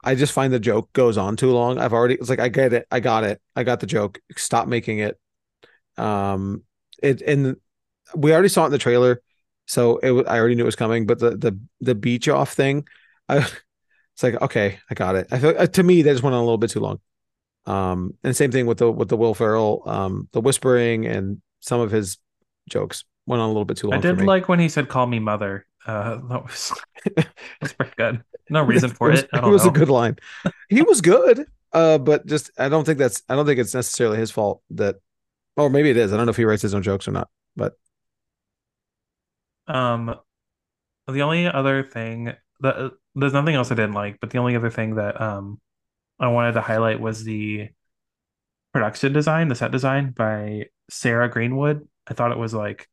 [0.05, 1.79] i just find the joke goes on too long.
[1.79, 2.87] I've already it's like i get it.
[2.91, 3.41] I got it.
[3.55, 4.21] I got the joke.
[4.37, 5.19] Stop making it.
[5.97, 6.63] Um
[7.03, 7.57] it and
[8.15, 9.21] we already saw it in the trailer
[9.67, 12.87] so it i already knew it was coming but the the the beach off thing
[13.29, 13.39] i
[14.15, 15.27] it's like okay i got it.
[15.31, 17.01] I feel uh, to me that just went on a little bit too long.
[17.67, 21.81] Um, and same thing with the with the Will Ferrell, um, the whispering and some
[21.81, 22.19] of his
[22.69, 23.99] jokes went on a little bit too long.
[23.99, 26.73] I did like when he said, "Call me mother." Uh, that was
[27.61, 28.23] that's pretty good.
[28.49, 29.31] No reason for was, it.
[29.33, 29.71] I don't was know.
[29.71, 30.17] a good line.
[30.69, 34.19] He was good, uh, but just I don't think that's I don't think it's necessarily
[34.19, 34.97] his fault that,
[35.57, 36.13] or maybe it is.
[36.13, 37.29] I don't know if he writes his own jokes or not.
[37.57, 37.75] But
[39.67, 40.15] Um,
[41.09, 44.71] the only other thing that there's nothing else I didn't like, but the only other
[44.71, 45.61] thing that um
[46.21, 47.71] I wanted to highlight was the
[48.77, 51.87] production design, the set design by Sarah Greenwood.
[52.07, 52.89] I thought it was like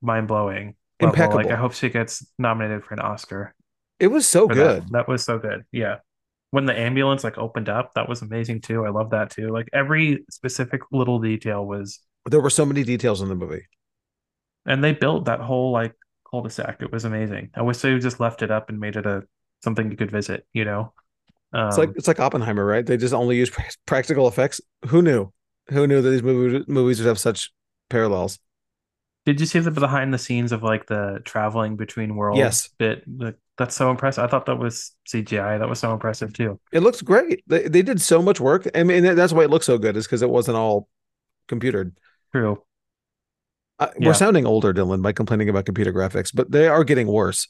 [0.00, 0.76] mind blowing.
[1.00, 1.36] Impeccable.
[1.36, 3.54] Like I hope she gets nominated for an Oscar
[4.02, 4.82] it was so good.
[4.82, 4.92] that.
[4.92, 5.64] That was so good.
[5.70, 5.98] Yeah.
[6.50, 8.84] When the ambulance like opened up, that was amazing too.
[8.84, 9.48] I love that too.
[9.48, 13.66] Like every specific little detail was There were so many details in the movie.
[14.66, 15.94] and they built that whole like
[16.28, 16.82] cul-de-sac.
[16.82, 17.50] It was amazing.
[17.54, 19.22] I wish they just left it up and made it a
[19.62, 20.92] something you could visit, you know.
[21.52, 22.84] Um, It's like it's like Oppenheimer, right?
[22.84, 23.50] They just only use
[23.86, 24.60] practical effects.
[24.86, 25.32] Who knew?
[25.70, 27.52] Who knew that these movies movies would have such
[27.88, 28.38] parallels?
[29.24, 32.68] did you see the behind the scenes of like the traveling between worlds Yes.
[32.78, 33.04] bit?
[33.06, 34.24] Like, that's so impressive.
[34.24, 35.58] I thought that was CGI.
[35.58, 36.58] That was so impressive too.
[36.72, 37.44] It looks great.
[37.46, 38.68] They they did so much work.
[38.74, 39.96] I mean, that's why it looks so good.
[39.96, 40.88] Is because it wasn't all
[41.48, 41.92] computered.
[42.32, 42.62] True.
[43.78, 44.08] Uh, Yeah.
[44.08, 47.48] We're sounding older, Dylan, by complaining about computer graphics, but they are getting worse.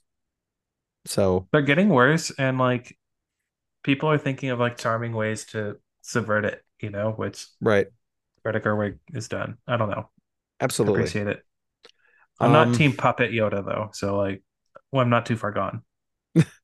[1.05, 2.97] So They're getting worse, and like
[3.83, 7.89] people are thinking of like charming ways to subvert it, you know, which right,
[8.45, 9.59] Greta Gerwig has done.
[9.67, 10.11] I don't know.
[10.61, 10.95] absolutely.
[11.01, 11.45] Appreciate it.
[12.41, 14.43] I'm Um, not team puppet Yoda though, so like,
[14.93, 15.83] well, I'm not too far gone.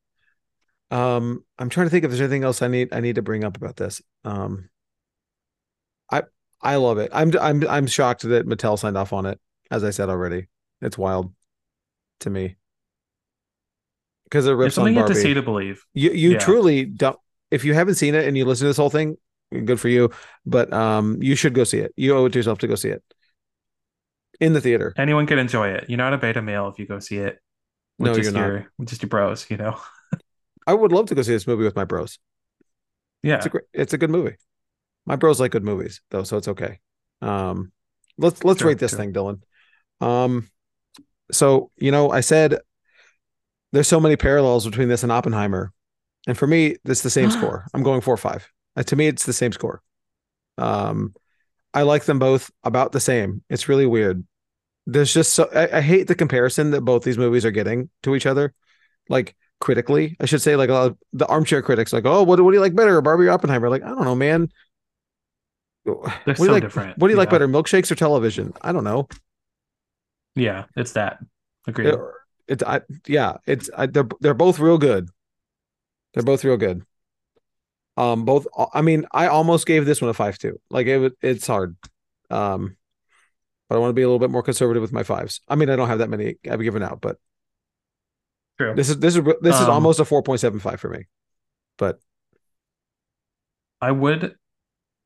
[0.91, 3.43] Um, I'm trying to think if there's anything else I need I need to bring
[3.43, 4.01] up about this.
[4.23, 4.69] Um,
[6.11, 6.23] I
[6.61, 7.09] I love it.
[7.13, 9.39] I'm I'm I'm shocked that Mattel signed off on it.
[9.71, 10.47] As I said already,
[10.81, 11.33] it's wild
[12.21, 12.57] to me
[14.29, 15.83] because it It's rips on something you have to see to believe.
[15.93, 16.37] You you Yeah.
[16.39, 17.17] truly don't.
[17.51, 19.17] If you haven't seen it and you listen to this whole thing,
[19.51, 20.11] good for you.
[20.45, 21.93] But um, you should go see it.
[21.97, 23.03] You owe it to yourself to go see it
[24.39, 24.93] in the theater.
[24.97, 25.85] Anyone can enjoy it.
[25.89, 27.39] You're not a beta male if you go see it.
[27.97, 28.47] With No, just you're not.
[28.47, 29.79] your with just your bros, you know.
[30.67, 32.19] I would love to go see this movie with my bros.
[33.23, 33.37] Yeah.
[33.37, 33.65] It's a great.
[33.73, 34.35] It's a good movie.
[35.05, 36.79] My bros like good movies though, so it's okay.
[37.21, 37.71] Um,
[38.17, 38.99] let's let's Sure, rate this sure.
[38.99, 39.41] thing, Dylan.
[40.01, 40.49] Um,
[41.31, 42.59] so you know, I said
[43.71, 45.71] there's so many parallels between this and Oppenheimer,
[46.27, 47.65] and for me, it's the same score.
[47.73, 48.49] I'm going four five.
[48.75, 49.81] Uh, to me, it's the same score.
[50.57, 51.15] Um,
[51.73, 53.43] I like them both about the same.
[53.49, 54.25] It's really weird.
[54.85, 58.15] There's just so I, I hate the comparison that both these movies are getting to
[58.15, 58.53] each other,
[59.07, 60.17] like critically.
[60.19, 62.75] I should say, like uh, the armchair critics, like, oh, what, what do you like
[62.75, 63.69] better, Barbie or Oppenheimer?
[63.69, 64.49] Like, I don't know, man.
[65.83, 66.63] What They're do you so like?
[66.63, 66.97] different.
[66.97, 68.53] What do you like better, milkshakes or television?
[68.61, 69.07] I don't know.
[70.35, 71.19] Yeah, it's that.
[71.67, 71.95] Agreed.
[72.49, 75.09] It I, yeah, it's I, they're they're both real good.
[76.13, 76.83] They're both real good.
[77.97, 78.47] Um, both.
[78.73, 80.59] I mean, I almost gave this one a five two.
[80.69, 81.75] Like it, would- it's hard.
[82.29, 82.77] Um,
[83.69, 85.41] but I want to be a little bit more conservative with my fives.
[85.47, 87.17] I mean, I don't have that many I've given out, but
[88.57, 88.73] True.
[88.75, 91.07] this is this is this is Um, almost a four point seven five for me.
[91.77, 91.99] But
[93.81, 94.35] I would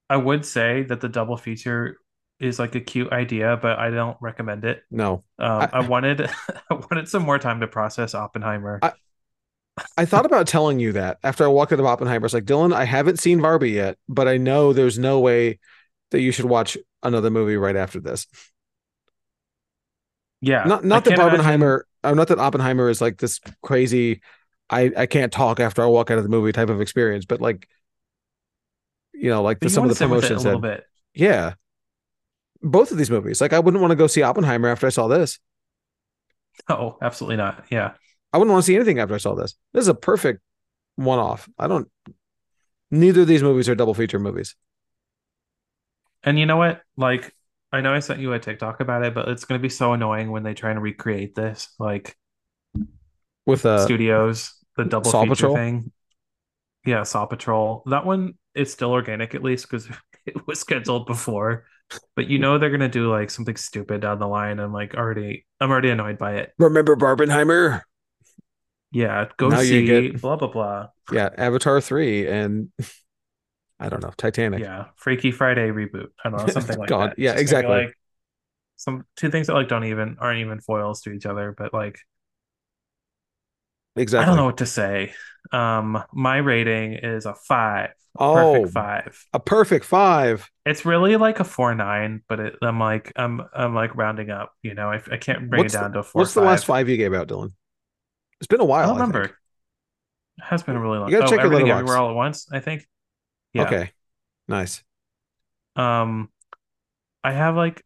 [0.09, 1.97] I would say that the double feature
[2.39, 4.83] is like a cute idea, but I don't recommend it.
[4.91, 6.21] no, Um, I- I, wanted
[6.69, 8.79] I wanted some more time to process Oppenheimer.
[8.81, 8.93] I-
[9.97, 12.25] I thought about telling you that after I walked out of Oppenheimer.
[12.25, 15.57] It's like Dylan, I haven't seen Barbie yet, but I know there's no way
[16.11, 18.27] that you should watch another movie right after this.
[20.41, 21.81] yeah, not I not that can't imagine-
[22.17, 24.21] not that Oppenheimer is like this crazy.
[24.69, 27.41] I I can't talk after I walk out of the movie type of experience, but
[27.41, 27.67] like,
[29.13, 30.85] you know, like the, some of the sit with it promotions a little said, bit.
[31.15, 31.53] yeah.
[32.63, 35.07] Both of these movies, like I wouldn't want to go see Oppenheimer after I saw
[35.07, 35.39] this.
[36.69, 37.65] Oh, absolutely not.
[37.71, 37.93] Yeah.
[38.31, 39.55] I wouldn't want to see anything after I saw this.
[39.73, 40.41] This is a perfect
[40.95, 41.49] one-off.
[41.59, 41.89] I don't.
[42.91, 44.55] Neither of these movies are double feature movies.
[46.23, 46.81] And you know what?
[46.95, 47.33] Like,
[47.71, 49.93] I know I sent you a TikTok about it, but it's going to be so
[49.93, 52.15] annoying when they try and recreate this, like
[53.45, 55.55] with uh studios, the double Saw feature Patrol?
[55.55, 55.91] thing.
[56.85, 57.83] Yeah, Saw Patrol.
[57.87, 59.87] That one is still organic at least because
[60.25, 61.65] it was scheduled before.
[62.15, 64.59] But you know they're gonna do like something stupid down the line.
[64.59, 66.51] I'm like already I'm already annoyed by it.
[66.57, 67.81] remember Barbenheimer?
[68.91, 70.87] Yeah, go Now see get- blah blah blah.
[71.11, 72.69] Yeah, Avatar 3 and
[73.79, 74.61] I don't know, Titanic.
[74.61, 76.07] Yeah, Freaky Friday reboot.
[76.23, 77.19] I don't know, something like God, that.
[77.19, 77.75] yeah, just exactly.
[77.85, 77.97] Like
[78.77, 81.97] some two things that like don't even aren't even foils to each other, but like
[83.95, 84.23] Exactly.
[84.23, 85.13] I don't know what to say.
[85.51, 89.25] Um, my rating is a five, Oh, perfect five.
[89.33, 90.49] a perfect five.
[90.65, 94.53] It's really like a four nine, but it, I'm like I'm I'm like rounding up.
[94.61, 96.21] You know, I, I can't bring What's it the- down to a four.
[96.21, 97.51] What's the last five you gave out, Dylan?
[98.39, 98.83] It's been a while.
[98.83, 99.23] I don't I remember.
[99.23, 99.31] It
[100.43, 101.09] has been a really long.
[101.09, 101.79] You gotta oh, check your everything Letterboxd.
[101.79, 102.47] everywhere all at once.
[102.51, 102.87] I think.
[103.53, 103.63] Yeah.
[103.63, 103.91] Okay.
[104.47, 104.83] Nice.
[105.75, 106.29] Um,
[107.23, 107.83] I have like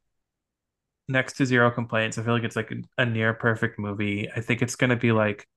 [1.07, 2.17] next to zero complaints.
[2.17, 4.29] I feel like it's like a, a near perfect movie.
[4.35, 5.47] I think it's gonna be like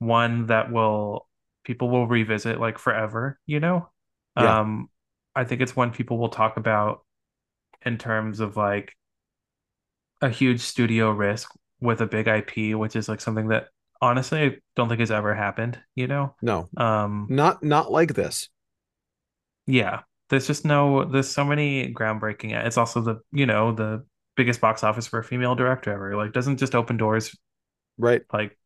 [0.00, 1.28] one that will
[1.64, 3.90] people will revisit like forever, you know?
[4.36, 4.60] Yeah.
[4.60, 4.90] Um,
[5.36, 7.04] I think it's one people will talk about
[7.84, 8.96] in terms of like
[10.20, 11.50] a huge studio risk
[11.80, 13.68] with a big IP, which is like something that
[14.00, 16.34] honestly I don't think has ever happened, you know?
[16.42, 18.50] No, Um, not not like this.
[19.66, 22.52] yeah, there's just no, there's so many groundbreaking.
[22.66, 24.04] It's also the, you know, the
[24.36, 26.16] biggest box office for a female director ever.
[26.16, 27.34] Like, doesn't just open doors
[27.98, 28.22] Right.
[28.32, 28.58] like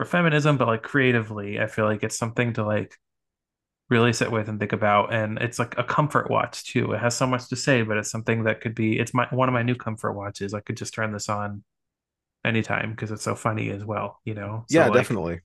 [0.00, 1.60] for feminism, but like creatively.
[1.60, 2.96] I feel like it's something to like
[3.90, 5.12] really sit with and think about.
[5.12, 6.92] And it's like a comfort watch too.
[6.92, 9.46] It has so much to say, but it's something that could be, it's my one
[9.46, 10.54] of my new comfort watches.
[10.54, 11.64] I could just turn this on
[12.46, 14.64] anytime because it's so funny as well, you know?
[14.70, 15.40] So, yeah, like, definitely.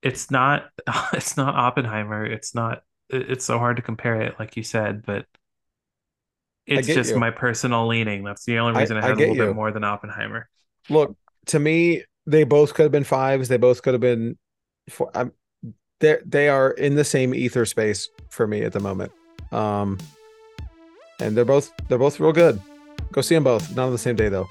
[0.00, 0.70] it's not
[1.12, 2.24] it's not Oppenheimer.
[2.24, 5.26] It's not it's so hard to compare it, like you said, but
[6.66, 7.18] it's just you.
[7.18, 8.24] my personal leaning.
[8.24, 9.44] That's the only reason I, I had a little you.
[9.44, 10.48] bit more than Oppenheimer.
[10.88, 11.14] Look,
[11.48, 13.48] to me, they both could have been fives.
[13.48, 14.36] They both could have been.
[14.90, 15.32] Four, I'm,
[16.00, 19.12] they they are in the same ether space for me at the moment.
[19.52, 19.98] Um,
[21.20, 22.60] and they're both they're both real good.
[23.12, 23.74] Go see them both.
[23.74, 24.48] Not on the same day though.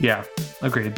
[0.00, 0.24] Yeah,
[0.62, 0.94] agreed.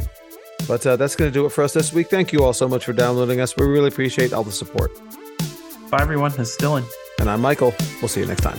[0.67, 2.09] But uh, that's going to do it for us this week.
[2.09, 3.57] Thank you all so much for downloading us.
[3.57, 4.91] We really appreciate all the support.
[5.91, 6.33] Bye everyone.
[6.33, 6.85] This is Dylan.
[7.21, 7.75] And I'm Michael.
[8.01, 8.59] We'll see you next time.